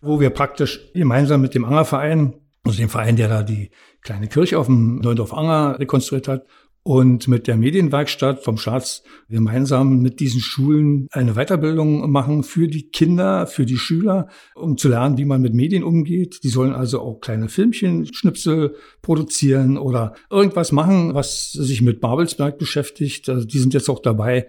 Wo 0.00 0.18
wir 0.18 0.30
praktisch 0.30 0.80
gemeinsam 0.94 1.42
mit 1.42 1.54
dem 1.54 1.66
Angerverein, 1.66 2.34
also 2.64 2.78
dem 2.78 2.88
Verein, 2.88 3.16
der 3.16 3.28
da 3.28 3.42
die 3.42 3.70
kleine 4.00 4.28
Kirche 4.28 4.58
auf 4.58 4.66
dem 4.66 4.96
Neundorf 4.96 5.34
Anger 5.34 5.78
rekonstruiert 5.78 6.26
hat, 6.26 6.46
und 6.82 7.28
mit 7.28 7.46
der 7.46 7.56
Medienwerkstatt 7.56 8.42
vom 8.42 8.56
Staats 8.56 9.02
gemeinsam 9.28 10.00
mit 10.00 10.18
diesen 10.18 10.40
Schulen 10.40 11.08
eine 11.10 11.34
Weiterbildung 11.34 12.10
machen 12.10 12.42
für 12.42 12.68
die 12.68 12.88
Kinder, 12.88 13.46
für 13.46 13.66
die 13.66 13.76
Schüler, 13.76 14.28
um 14.54 14.78
zu 14.78 14.88
lernen, 14.88 15.18
wie 15.18 15.26
man 15.26 15.42
mit 15.42 15.54
Medien 15.54 15.84
umgeht. 15.84 16.40
Die 16.42 16.48
sollen 16.48 16.72
also 16.72 17.00
auch 17.00 17.20
kleine 17.20 17.48
Filmchen, 17.48 18.12
Schnipsel 18.12 18.74
produzieren 19.02 19.76
oder 19.76 20.14
irgendwas 20.30 20.72
machen, 20.72 21.14
was 21.14 21.52
sich 21.52 21.82
mit 21.82 22.00
Babelsberg 22.00 22.58
beschäftigt. 22.58 23.28
Also 23.28 23.46
die 23.46 23.58
sind 23.58 23.74
jetzt 23.74 23.90
auch 23.90 24.00
dabei, 24.00 24.48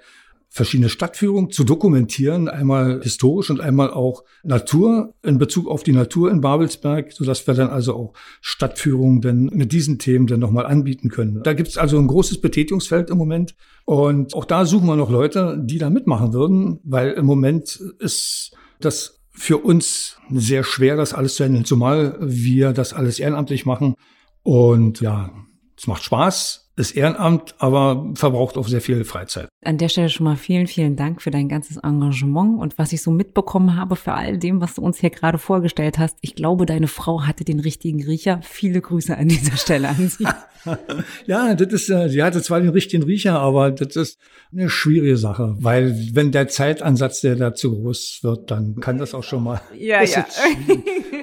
verschiedene 0.53 0.89
Stadtführungen 0.89 1.49
zu 1.49 1.63
dokumentieren, 1.63 2.49
einmal 2.49 3.01
historisch 3.01 3.49
und 3.49 3.61
einmal 3.61 3.89
auch 3.89 4.25
Natur 4.43 5.13
in 5.23 5.37
Bezug 5.37 5.69
auf 5.69 5.83
die 5.83 5.93
Natur 5.93 6.29
in 6.29 6.41
Babelsberg, 6.41 7.13
so 7.13 7.23
dass 7.23 7.47
wir 7.47 7.53
dann 7.53 7.69
also 7.69 7.95
auch 7.95 8.13
Stadtführungen 8.41 9.21
dann 9.21 9.45
mit 9.45 9.71
diesen 9.71 9.97
Themen 9.97 10.27
dann 10.27 10.41
nochmal 10.41 10.65
anbieten 10.65 11.07
können. 11.07 11.41
Da 11.41 11.53
gibt 11.53 11.69
es 11.69 11.77
also 11.77 11.97
ein 11.97 12.07
großes 12.07 12.41
Betätigungsfeld 12.41 13.09
im 13.09 13.17
Moment 13.17 13.55
und 13.85 14.33
auch 14.33 14.43
da 14.43 14.65
suchen 14.65 14.87
wir 14.87 14.97
noch 14.97 15.09
Leute, 15.09 15.57
die 15.63 15.77
da 15.77 15.89
mitmachen 15.89 16.33
würden, 16.33 16.81
weil 16.83 17.11
im 17.11 17.25
Moment 17.25 17.81
ist 17.99 18.51
das 18.81 19.21
für 19.31 19.57
uns 19.57 20.17
sehr 20.29 20.65
schwer, 20.65 20.97
das 20.97 21.13
alles 21.13 21.35
zu 21.35 21.45
handeln, 21.45 21.63
zumal 21.63 22.17
wir 22.19 22.73
das 22.73 22.91
alles 22.91 23.19
ehrenamtlich 23.19 23.65
machen 23.65 23.95
und 24.43 24.99
ja, 24.99 25.31
es 25.77 25.87
macht 25.87 26.03
Spaß, 26.03 26.60
ist 26.75 26.91
Ehrenamt, 26.91 27.55
aber 27.59 28.11
verbraucht 28.15 28.57
auch 28.57 28.67
sehr 28.67 28.81
viel 28.81 29.03
Freizeit. 29.03 29.49
An 29.63 29.77
der 29.77 29.89
Stelle 29.89 30.09
schon 30.09 30.23
mal 30.23 30.35
vielen, 30.35 30.67
vielen 30.67 30.95
Dank 30.95 31.21
für 31.21 31.31
dein 31.31 31.49
ganzes 31.49 31.77
Engagement 31.77 32.59
und 32.59 32.77
was 32.77 32.93
ich 32.93 33.01
so 33.01 33.11
mitbekommen 33.11 33.75
habe 33.75 33.95
für 33.95 34.13
all 34.13 34.37
dem, 34.37 34.61
was 34.61 34.75
du 34.75 34.81
uns 34.81 34.99
hier 34.99 35.09
gerade 35.09 35.37
vorgestellt 35.37 35.99
hast. 35.99 36.17
Ich 36.21 36.35
glaube, 36.35 36.65
deine 36.65 36.87
Frau 36.87 37.23
hatte 37.23 37.43
den 37.43 37.59
richtigen 37.59 38.03
Riecher. 38.03 38.39
Viele 38.43 38.81
Grüße 38.81 39.15
an 39.15 39.27
dieser 39.27 39.57
Stelle 39.57 39.89
an 39.89 40.07
sie. 40.09 40.25
ja, 41.25 41.53
das 41.55 41.73
ist, 41.73 41.89
äh, 41.89 42.09
sie 42.09 42.23
hatte 42.23 42.41
zwar 42.41 42.59
den 42.59 42.69
richtigen 42.69 43.03
Riecher, 43.03 43.39
aber 43.39 43.71
das 43.71 43.95
ist 43.95 44.19
eine 44.51 44.69
schwierige 44.69 45.17
Sache, 45.17 45.55
weil 45.59 45.95
wenn 46.13 46.31
der 46.31 46.47
Zeitansatz, 46.47 47.21
der 47.21 47.35
da 47.35 47.53
zu 47.53 47.71
groß 47.71 48.19
wird, 48.23 48.51
dann 48.51 48.75
kann 48.75 48.97
das 48.97 49.13
auch 49.13 49.23
schon 49.23 49.43
mal. 49.43 49.61
Ja, 49.77 50.03
ja. 50.03 50.25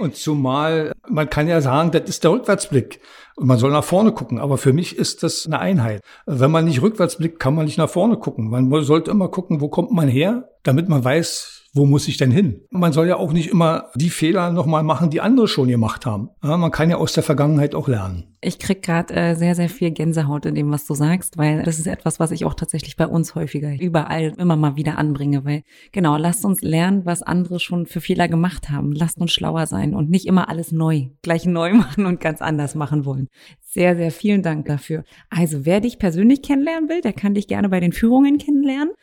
Und 0.00 0.16
zumal, 0.16 0.92
man 1.08 1.30
kann 1.30 1.48
ja 1.48 1.60
sagen, 1.60 1.90
das 1.90 2.02
ist 2.08 2.24
der 2.24 2.32
Rückwärtsblick. 2.32 3.00
Und 3.36 3.46
man 3.46 3.58
soll 3.58 3.70
nach 3.70 3.84
vorne 3.84 4.12
gucken. 4.12 4.38
Aber 4.38 4.58
für 4.58 4.72
mich 4.72 4.96
ist 4.96 5.22
das 5.22 5.46
eine 5.46 5.60
Einheit. 5.60 6.02
Wenn 6.26 6.50
man 6.50 6.64
nicht 6.64 6.82
rückwärts 6.82 7.18
blickt, 7.18 7.38
kann 7.38 7.54
man 7.54 7.66
nicht 7.66 7.78
nach 7.78 7.88
vorne 7.88 8.16
gucken. 8.16 8.50
Man 8.50 8.82
sollte 8.82 9.10
immer 9.10 9.28
gucken, 9.28 9.60
wo 9.60 9.68
kommt 9.68 9.92
man 9.92 10.08
her, 10.08 10.48
damit 10.64 10.88
man 10.88 11.04
weiß, 11.04 11.57
wo 11.74 11.86
muss 11.86 12.08
ich 12.08 12.16
denn 12.16 12.30
hin? 12.30 12.62
Man 12.70 12.92
soll 12.92 13.08
ja 13.08 13.16
auch 13.16 13.32
nicht 13.32 13.50
immer 13.50 13.90
die 13.94 14.10
Fehler 14.10 14.50
nochmal 14.52 14.82
machen, 14.82 15.10
die 15.10 15.20
andere 15.20 15.48
schon 15.48 15.68
gemacht 15.68 16.06
haben. 16.06 16.30
Ja, 16.42 16.56
man 16.56 16.70
kann 16.70 16.90
ja 16.90 16.96
aus 16.96 17.12
der 17.12 17.22
Vergangenheit 17.22 17.74
auch 17.74 17.88
lernen. 17.88 18.36
Ich 18.40 18.58
krieg 18.58 18.82
gerade 18.82 19.14
äh, 19.14 19.34
sehr, 19.34 19.54
sehr 19.54 19.68
viel 19.68 19.90
Gänsehaut 19.90 20.46
in 20.46 20.54
dem, 20.54 20.70
was 20.70 20.86
du 20.86 20.94
sagst, 20.94 21.38
weil 21.38 21.64
das 21.64 21.78
ist 21.78 21.88
etwas, 21.88 22.20
was 22.20 22.30
ich 22.30 22.44
auch 22.44 22.54
tatsächlich 22.54 22.96
bei 22.96 23.06
uns 23.06 23.34
häufiger 23.34 23.72
überall 23.80 24.32
immer 24.38 24.56
mal 24.56 24.76
wieder 24.76 24.96
anbringe, 24.96 25.44
weil 25.44 25.62
genau, 25.92 26.16
lasst 26.16 26.44
uns 26.44 26.62
lernen, 26.62 27.04
was 27.04 27.22
andere 27.22 27.58
schon 27.58 27.86
für 27.86 28.00
Fehler 28.00 28.28
gemacht 28.28 28.70
haben. 28.70 28.92
Lasst 28.92 29.18
uns 29.18 29.32
schlauer 29.32 29.66
sein 29.66 29.94
und 29.94 30.08
nicht 30.08 30.26
immer 30.26 30.48
alles 30.48 30.70
neu, 30.70 31.08
gleich 31.22 31.46
neu 31.46 31.74
machen 31.74 32.06
und 32.06 32.20
ganz 32.20 32.40
anders 32.40 32.74
machen 32.74 33.04
wollen. 33.04 33.28
Sehr, 33.60 33.96
sehr 33.96 34.12
vielen 34.12 34.42
Dank 34.42 34.66
dafür. 34.66 35.04
Also, 35.30 35.66
wer 35.66 35.80
dich 35.80 35.98
persönlich 35.98 36.42
kennenlernen 36.42 36.88
will, 36.88 37.00
der 37.00 37.12
kann 37.12 37.34
dich 37.34 37.48
gerne 37.48 37.68
bei 37.68 37.80
den 37.80 37.92
Führungen 37.92 38.38
kennenlernen. 38.38 38.94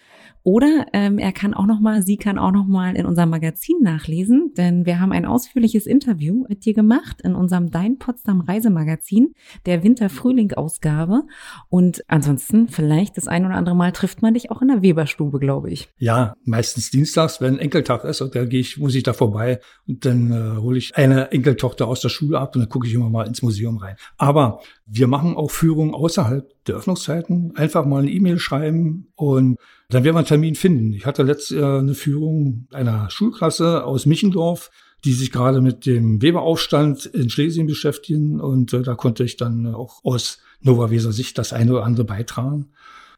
Oder 0.46 0.86
ähm, 0.94 1.18
er 1.18 1.32
kann 1.32 1.56
auch 1.56 1.66
noch 1.66 1.80
mal, 1.80 2.04
sie 2.04 2.18
kann 2.18 2.38
auch 2.38 2.52
noch 2.52 2.68
mal 2.68 2.96
in 2.96 3.08
unserem 3.08 3.32
Magazin 3.32 3.78
nachlesen, 3.82 4.54
denn 4.56 4.86
wir 4.86 5.00
haben 5.00 5.12
ein 5.12 5.26
ausführliches 5.26 5.88
Interview 5.88 6.46
mit 6.48 6.66
dir 6.66 6.76
gemacht 6.76 7.20
in 7.24 7.34
unserem 7.34 7.72
Dein 7.72 7.98
Potsdam 7.98 8.42
Reisemagazin, 8.42 9.34
der 9.66 9.82
Winter-Frühling-Ausgabe. 9.82 11.24
Und 11.68 12.04
ansonsten 12.08 12.68
vielleicht 12.68 13.18
das 13.18 13.28
ein 13.28 13.44
oder 13.44 13.56
andere 13.56 13.76
Mal 13.76 13.92
trifft 13.92 14.22
man 14.22 14.36
dich 14.36 14.52
auch 14.52 14.62
in 14.62 14.68
der 14.68 14.84
Weberstube, 14.84 15.40
glaube 15.40 15.72
ich. 15.72 15.90
Ja, 15.98 16.36
meistens 16.44 16.92
dienstags, 16.92 17.42
wenn 17.42 17.58
Enkeltag 17.58 18.04
ist, 18.04 18.22
und 18.22 18.36
da 18.36 18.46
gehe 18.46 18.60
ich, 18.60 18.78
muss 18.78 18.94
ich 18.94 19.02
da 19.02 19.14
vorbei 19.14 19.60
und 19.88 20.06
dann 20.06 20.32
äh, 20.32 20.62
hole 20.62 20.78
ich 20.78 20.96
eine 20.96 21.32
Enkeltochter 21.32 21.88
aus 21.88 22.02
der 22.02 22.10
Schule 22.10 22.40
ab 22.40 22.56
und 22.56 22.62
dann 22.62 22.70
gucke 22.70 22.86
ich 22.86 22.94
immer 22.94 23.10
mal 23.10 23.26
ins 23.26 23.42
Museum 23.42 23.78
rein. 23.78 23.96
Aber 24.20 24.60
wir 24.86 25.08
machen 25.08 25.36
auch 25.36 25.50
Führungen 25.50 25.96
außerhalb 25.96 26.55
der 26.68 26.76
Öffnungszeiten. 26.76 27.56
Einfach 27.56 27.86
mal 27.86 28.04
eine 28.04 28.12
E-Mail 28.12 28.40
schreiben 28.40 29.08
und 29.16 29.58
dann 29.90 30.04
werden 30.04 30.16
wir 30.16 30.20
einen 30.20 30.28
Termin 30.28 30.56
finden. 30.56 30.94
Ich 30.94 31.06
hatte 31.06 31.24
letzte 31.24 31.60
äh, 31.60 31.80
eine 31.80 31.94
Führung 31.94 32.68
einer 32.72 33.10
Schulklasse 33.10 33.84
aus 33.84 34.06
Michendorf, 34.06 34.72
die 35.04 35.14
sich 35.14 35.32
gerade 35.32 35.62
mit 35.62 35.86
dem 35.86 36.22
Weberaufstand 36.22 37.06
in 37.06 37.30
Schlesien 37.30 37.68
beschäftigen 37.68 38.40
und 38.40 38.74
äh, 38.74 38.82
da 38.82 38.96
konnte 38.96 39.24
ich 39.24 39.38
dann 39.38 39.74
auch 39.74 40.04
aus 40.04 40.40
Nova 40.62 40.90
Weser 40.90 41.12
Sicht 41.12 41.38
das 41.38 41.54
eine 41.54 41.72
oder 41.74 41.84
andere 41.84 42.06
beitragen. 42.06 42.72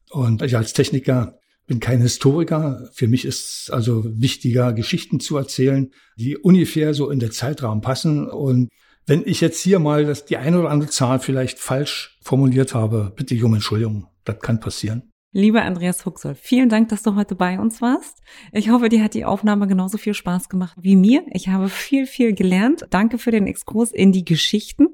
Und 0.09 0.41
ich 0.41 0.55
als 0.57 0.73
Techniker 0.73 1.39
bin 1.65 1.79
kein 1.79 2.01
Historiker. 2.01 2.89
Für 2.93 3.07
mich 3.07 3.25
ist 3.25 3.69
also 3.71 4.03
wichtiger, 4.05 4.73
Geschichten 4.73 5.19
zu 5.19 5.37
erzählen, 5.37 5.91
die 6.15 6.37
ungefähr 6.37 6.93
so 6.93 7.09
in 7.09 7.19
der 7.19 7.31
Zeitrahmen 7.31 7.81
passen 7.81 8.27
und 8.27 8.69
wenn 9.07 9.23
ich 9.25 9.41
jetzt 9.41 9.59
hier 9.61 9.79
mal 9.79 10.05
das, 10.05 10.25
die 10.25 10.37
eine 10.37 10.59
oder 10.59 10.69
andere 10.69 10.89
Zahl 10.89 11.19
vielleicht 11.19 11.59
falsch 11.59 12.19
formuliert 12.21 12.75
habe, 12.75 13.13
bitte 13.15 13.33
ich 13.33 13.43
um 13.43 13.53
Entschuldigung. 13.53 14.07
Das 14.25 14.39
kann 14.39 14.59
passieren. 14.59 15.09
Lieber 15.33 15.61
Andreas 15.61 16.05
Huxoll, 16.05 16.35
vielen 16.35 16.67
Dank, 16.67 16.89
dass 16.89 17.03
du 17.03 17.15
heute 17.15 17.35
bei 17.35 17.59
uns 17.59 17.81
warst. 17.81 18.21
Ich 18.53 18.69
hoffe, 18.69 18.89
dir 18.89 19.03
hat 19.03 19.13
die 19.13 19.25
Aufnahme 19.25 19.67
genauso 19.67 19.97
viel 19.97 20.13
Spaß 20.13 20.49
gemacht 20.49 20.75
wie 20.81 20.95
mir. 20.95 21.25
Ich 21.31 21.49
habe 21.49 21.69
viel, 21.69 22.07
viel 22.07 22.33
gelernt. 22.33 22.87
Danke 22.89 23.17
für 23.17 23.29
den 23.29 23.45
Exkurs 23.45 23.91
in 23.91 24.11
die 24.11 24.25
Geschichten 24.25 24.87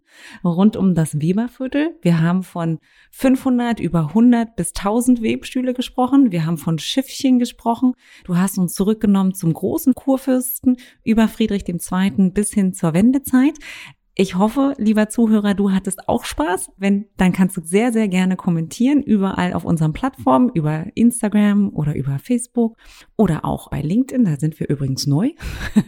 rund 0.44 0.76
um 0.76 0.96
das 0.96 1.22
Weberviertel. 1.22 1.98
Wir 2.02 2.20
haben 2.20 2.44
von 2.44 2.80
500 3.12 3.80
über 3.80 4.08
100 4.10 4.56
bis 4.56 4.74
1000 4.76 5.22
Webstühle 5.22 5.74
gesprochen. 5.74 6.32
Wir 6.32 6.46
haben 6.46 6.58
von 6.58 6.78
Schiffchen 6.78 7.40
gesprochen. 7.40 7.94
Du 8.26 8.36
hast 8.36 8.58
uns 8.58 8.74
zurückgenommen 8.74 9.36
zum 9.36 9.54
großen 9.54 9.94
Kurfürsten 9.94 10.78
über 11.04 11.28
Friedrich 11.28 11.64
II. 11.70 12.32
bis 12.32 12.52
hin 12.52 12.74
zur 12.74 12.94
Wendezeit. 12.94 13.54
Ich 14.16 14.36
hoffe, 14.36 14.76
lieber 14.78 15.10
Zuhörer, 15.10 15.56
du 15.56 15.72
hattest 15.72 16.08
auch 16.08 16.24
Spaß. 16.24 16.72
Wenn, 16.78 17.08
dann 17.18 17.32
kannst 17.32 17.58
du 17.58 17.62
sehr, 17.64 17.92
sehr 17.92 18.08
gerne 18.08 18.36
kommentieren, 18.36 19.02
überall 19.02 19.54
auf 19.54 19.66
unseren 19.66 19.92
Plattformen, 19.92 20.52
über 20.54 20.86
Instagram 20.94 21.70
oder 21.74 21.96
über 21.96 22.20
Facebook 22.20 22.78
oder 23.18 23.44
auch 23.44 23.72
bei 23.72 23.82
LinkedIn. 23.82 24.26
Da 24.26 24.38
sind 24.38 24.60
wir 24.60 24.70
übrigens 24.70 25.08
neu. 25.08 25.32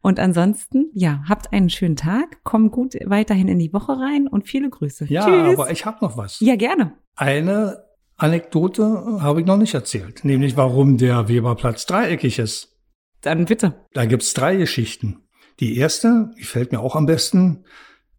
Und 0.00 0.20
ansonsten, 0.20 0.90
ja, 0.94 1.22
habt 1.28 1.52
einen 1.52 1.68
schönen 1.68 1.96
Tag, 1.96 2.38
komm 2.44 2.70
gut 2.70 2.94
weiterhin 3.04 3.48
in 3.48 3.58
die 3.58 3.72
Woche 3.72 3.92
rein 3.92 4.28
und 4.28 4.46
viele 4.46 4.70
Grüße. 4.70 5.06
Ja, 5.08 5.24
Tschüss. 5.24 5.58
aber 5.58 5.70
ich 5.70 5.84
habe 5.84 5.98
noch 6.00 6.16
was. 6.16 6.38
Ja, 6.38 6.54
gerne. 6.54 6.92
Eine 7.16 7.82
Anekdote 8.16 9.18
habe 9.20 9.40
ich 9.40 9.46
noch 9.46 9.56
nicht 9.56 9.74
erzählt, 9.74 10.24
nämlich 10.24 10.56
warum 10.56 10.96
der 10.96 11.28
Weberplatz 11.28 11.86
dreieckig 11.86 12.38
ist. 12.38 12.78
Dann 13.22 13.46
bitte. 13.46 13.84
Da 13.94 14.04
gibt's 14.04 14.32
drei 14.32 14.56
Geschichten. 14.56 15.25
Die 15.60 15.78
erste, 15.78 16.30
die 16.38 16.44
fällt 16.44 16.72
mir 16.72 16.80
auch 16.80 16.96
am 16.96 17.06
besten. 17.06 17.64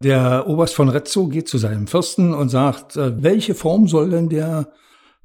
Der 0.00 0.46
Oberst 0.46 0.74
von 0.74 0.88
Rezzo 0.88 1.28
geht 1.28 1.48
zu 1.48 1.58
seinem 1.58 1.86
Fürsten 1.86 2.34
und 2.34 2.48
sagt, 2.48 2.96
äh, 2.96 3.22
welche 3.22 3.54
Form 3.54 3.88
soll 3.88 4.10
denn 4.10 4.28
der 4.28 4.72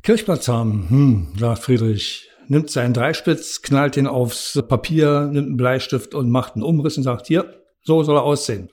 Kirchplatz 0.01 0.47
haben? 0.47 0.89
Hm, 0.89 1.27
sagt 1.37 1.63
Friedrich, 1.63 2.29
nimmt 2.47 2.69
seinen 2.69 2.93
Dreispitz, 2.93 3.61
knallt 3.61 3.97
ihn 3.97 4.07
aufs 4.07 4.61
Papier, 4.67 5.29
nimmt 5.31 5.47
einen 5.47 5.57
Bleistift 5.57 6.13
und 6.13 6.29
macht 6.29 6.55
einen 6.55 6.63
Umriss 6.63 6.97
und 6.97 7.03
sagt, 7.03 7.27
hier, 7.27 7.61
so 7.83 8.03
soll 8.03 8.17
er 8.17 8.23
aussehen. 8.23 8.69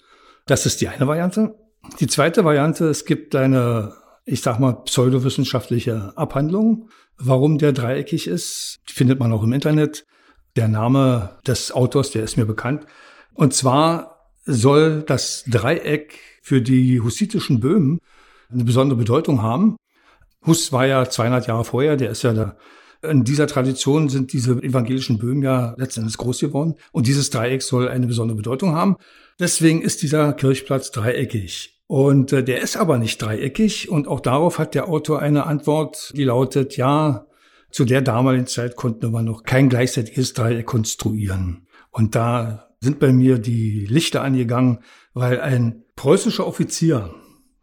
Das 0.46 0.66
ist 0.66 0.80
die 0.80 0.88
eine 0.88 1.06
Variante. 1.06 1.54
Die 1.98 2.06
zweite 2.06 2.44
Variante, 2.44 2.86
es 2.88 3.04
gibt 3.04 3.34
eine, 3.34 3.94
ich 4.24 4.42
sag 4.42 4.58
mal, 4.58 4.72
pseudowissenschaftliche 4.84 6.12
Abhandlung, 6.16 6.88
warum 7.16 7.58
der 7.58 7.72
dreieckig 7.72 8.26
ist. 8.26 8.80
Die 8.88 8.92
findet 8.92 9.18
man 9.18 9.32
auch 9.32 9.42
im 9.42 9.52
Internet. 9.52 10.06
Der 10.56 10.68
Name 10.68 11.38
des 11.46 11.72
Autors, 11.72 12.10
der 12.10 12.24
ist 12.24 12.36
mir 12.36 12.46
bekannt. 12.46 12.86
Und 13.34 13.54
zwar 13.54 14.28
soll 14.44 15.02
das 15.02 15.44
Dreieck 15.46 16.18
für 16.42 16.60
die 16.60 17.00
hussitischen 17.00 17.60
Böhmen 17.60 18.00
eine 18.50 18.64
besondere 18.64 18.98
Bedeutung 18.98 19.42
haben. 19.42 19.76
Huss 20.46 20.72
war 20.72 20.86
ja 20.86 21.08
200 21.08 21.46
Jahre 21.46 21.64
vorher, 21.64 21.96
der 21.96 22.10
ist 22.10 22.22
ja 22.22 22.32
der 22.32 22.56
in 23.02 23.24
dieser 23.24 23.46
Tradition 23.46 24.08
sind 24.08 24.32
diese 24.32 24.62
evangelischen 24.62 25.18
Böhmen 25.18 25.42
ja 25.42 25.74
letztendlich 25.78 26.16
groß 26.18 26.40
geworden. 26.40 26.74
Und 26.92 27.06
dieses 27.06 27.30
Dreieck 27.30 27.62
soll 27.62 27.88
eine 27.88 28.06
besondere 28.06 28.36
Bedeutung 28.36 28.74
haben. 28.74 28.96
Deswegen 29.38 29.80
ist 29.80 30.02
dieser 30.02 30.34
Kirchplatz 30.34 30.90
dreieckig. 30.90 31.80
Und 31.86 32.32
äh, 32.32 32.44
der 32.44 32.60
ist 32.60 32.76
aber 32.76 32.98
nicht 32.98 33.20
dreieckig. 33.20 33.88
Und 33.88 34.06
auch 34.06 34.20
darauf 34.20 34.58
hat 34.58 34.74
der 34.74 34.88
Autor 34.88 35.20
eine 35.20 35.46
Antwort, 35.46 36.12
die 36.14 36.24
lautet, 36.24 36.76
ja, 36.76 37.26
zu 37.70 37.84
der 37.84 38.02
damaligen 38.02 38.46
Zeit 38.46 38.76
konnten 38.76 39.12
wir 39.12 39.22
noch 39.22 39.44
kein 39.44 39.68
gleichzeitiges 39.68 40.34
Dreieck 40.34 40.66
konstruieren. 40.66 41.66
Und 41.90 42.14
da 42.14 42.69
sind 42.80 42.98
bei 42.98 43.12
mir 43.12 43.38
die 43.38 43.86
Lichter 43.86 44.22
angegangen, 44.22 44.80
weil 45.12 45.40
ein 45.40 45.84
preußischer 45.96 46.46
Offizier, 46.46 47.14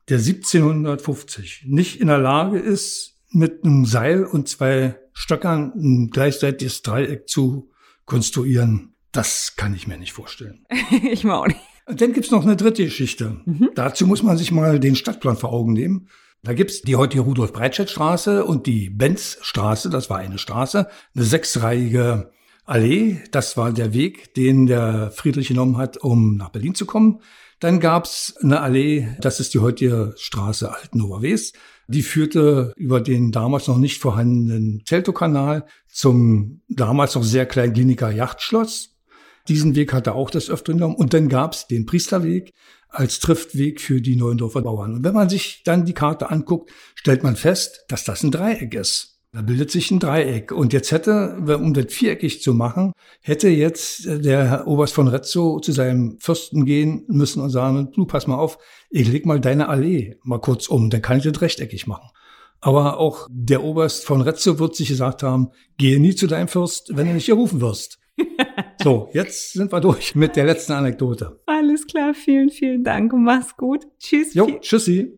der 0.09 0.19
1750 0.19 1.65
nicht 1.67 1.99
in 1.99 2.07
der 2.07 2.19
Lage 2.19 2.59
ist, 2.59 3.15
mit 3.29 3.65
einem 3.65 3.85
Seil 3.85 4.23
und 4.23 4.47
zwei 4.47 4.95
Stöckern 5.13 5.73
ein 5.75 6.09
gleichzeitiges 6.11 6.81
Dreieck 6.81 7.27
zu 7.27 7.71
konstruieren, 8.05 8.93
das 9.11 9.55
kann 9.57 9.73
ich 9.73 9.87
mir 9.87 9.97
nicht 9.97 10.13
vorstellen. 10.13 10.65
ich 11.11 11.23
mir 11.23 11.35
auch 11.35 11.47
nicht. 11.47 11.59
Und 11.87 12.01
dann 12.01 12.13
gibt's 12.13 12.31
noch 12.31 12.43
eine 12.43 12.55
dritte 12.55 12.83
Geschichte. 12.85 13.41
Mhm. 13.45 13.69
Dazu 13.75 14.05
muss 14.05 14.21
man 14.21 14.37
sich 14.37 14.51
mal 14.51 14.79
den 14.79 14.95
Stadtplan 14.95 15.37
vor 15.37 15.51
Augen 15.51 15.73
nehmen. 15.73 16.09
Da 16.43 16.53
gibt's 16.53 16.81
die 16.81 16.95
heutige 16.95 17.23
Rudolf-Breitscheid-Straße 17.23 18.45
und 18.45 18.67
die 18.67 18.89
Benz-Straße, 18.89 19.89
das 19.89 20.09
war 20.09 20.17
eine 20.17 20.37
Straße, 20.37 20.87
eine 21.15 21.23
sechsreihige 21.25 22.31
Allee, 22.67 23.21
das 23.31 23.55
war 23.55 23.71
der 23.71 23.93
Weg, 23.93 24.33
den 24.33 24.65
der 24.65 25.09
Friedrich 25.11 25.47
genommen 25.47 25.77
hat, 25.77 25.95
um 25.95 26.35
nach 26.35 26.49
Berlin 26.49 26.75
zu 26.75 26.85
kommen. 26.85 27.21
Dann 27.61 27.79
gab's 27.79 28.35
eine 28.43 28.59
Allee, 28.59 29.07
das 29.21 29.39
ist 29.39 29.53
die 29.53 29.59
heutige 29.59 30.13
Straße 30.17 30.69
Altenower 30.69 31.21
West. 31.21 31.55
Die 31.87 32.01
führte 32.01 32.73
über 32.75 32.99
den 32.99 33.31
damals 33.31 33.69
noch 33.69 33.77
nicht 33.77 34.01
vorhandenen 34.01 34.83
Teltow-Kanal 34.83 35.65
zum 35.87 36.59
damals 36.67 37.15
noch 37.15 37.23
sehr 37.23 37.45
kleinen 37.45 37.71
Kliniker 37.71 38.11
Yachtschloss. 38.11 38.97
Diesen 39.47 39.75
Weg 39.75 39.93
hatte 39.93 40.13
auch 40.13 40.29
das 40.29 40.49
Öfteren 40.49 40.79
genommen. 40.79 40.97
Und 40.97 41.13
dann 41.13 41.29
gab's 41.29 41.67
den 41.67 41.85
Priesterweg 41.85 42.53
als 42.89 43.19
Triftweg 43.19 43.79
für 43.79 44.01
die 44.01 44.17
Neuendorfer 44.17 44.61
Bauern. 44.61 44.93
Und 44.93 45.03
wenn 45.05 45.13
man 45.13 45.29
sich 45.29 45.61
dann 45.63 45.85
die 45.85 45.93
Karte 45.93 46.29
anguckt, 46.29 46.69
stellt 46.95 47.23
man 47.23 47.37
fest, 47.37 47.85
dass 47.87 48.03
das 48.03 48.23
ein 48.23 48.31
Dreieck 48.31 48.73
ist. 48.73 49.16
Da 49.37 49.43
bildet 49.43 49.69
sich 49.69 49.91
ein 49.91 49.99
Dreieck. 49.99 50.51
Und 50.51 50.73
jetzt 50.73 50.91
hätte, 50.91 51.37
um 51.59 51.75
das 51.75 51.93
viereckig 51.93 52.41
zu 52.41 52.55
machen, 52.55 52.93
hätte 53.21 53.49
jetzt 53.49 54.07
der 54.07 54.49
Herr 54.49 54.67
Oberst 54.67 54.95
von 54.95 55.07
Rezzo 55.07 55.59
zu 55.59 55.73
seinem 55.73 56.17
Fürsten 56.19 56.65
gehen 56.65 57.05
müssen 57.07 57.43
und 57.43 57.51
sagen, 57.51 57.91
du, 57.93 58.07
pass 58.07 58.25
mal 58.25 58.39
auf, 58.39 58.57
ich 58.89 59.07
leg 59.07 59.27
mal 59.27 59.39
deine 59.39 59.69
Allee 59.69 60.15
mal 60.23 60.41
kurz 60.41 60.67
um, 60.67 60.89
dann 60.89 61.03
kann 61.03 61.19
ich 61.19 61.23
das 61.23 61.39
rechteckig 61.39 61.85
machen. 61.85 62.09
Aber 62.61 62.97
auch 62.97 63.27
der 63.29 63.63
Oberst 63.63 64.05
von 64.05 64.21
Rezzo 64.21 64.57
wird 64.57 64.75
sich 64.75 64.87
gesagt 64.87 65.21
haben, 65.21 65.49
gehe 65.77 65.99
nie 65.99 66.15
zu 66.15 66.25
deinem 66.25 66.47
Fürst, 66.47 66.97
wenn 66.97 67.05
du 67.05 67.13
nicht 67.13 67.27
gerufen 67.27 67.61
wirst. 67.61 67.99
so, 68.81 69.09
jetzt 69.13 69.53
sind 69.53 69.71
wir 69.71 69.81
durch 69.81 70.15
mit 70.15 70.35
der 70.35 70.45
letzten 70.45 70.73
Anekdote. 70.73 71.39
Alles 71.45 71.85
klar, 71.85 72.15
vielen, 72.15 72.49
vielen 72.49 72.83
Dank. 72.83 73.13
Mach's 73.13 73.55
gut. 73.55 73.85
Tschüss. 73.99 74.33
Jo, 74.33 74.47
tschüssi. 74.61 75.15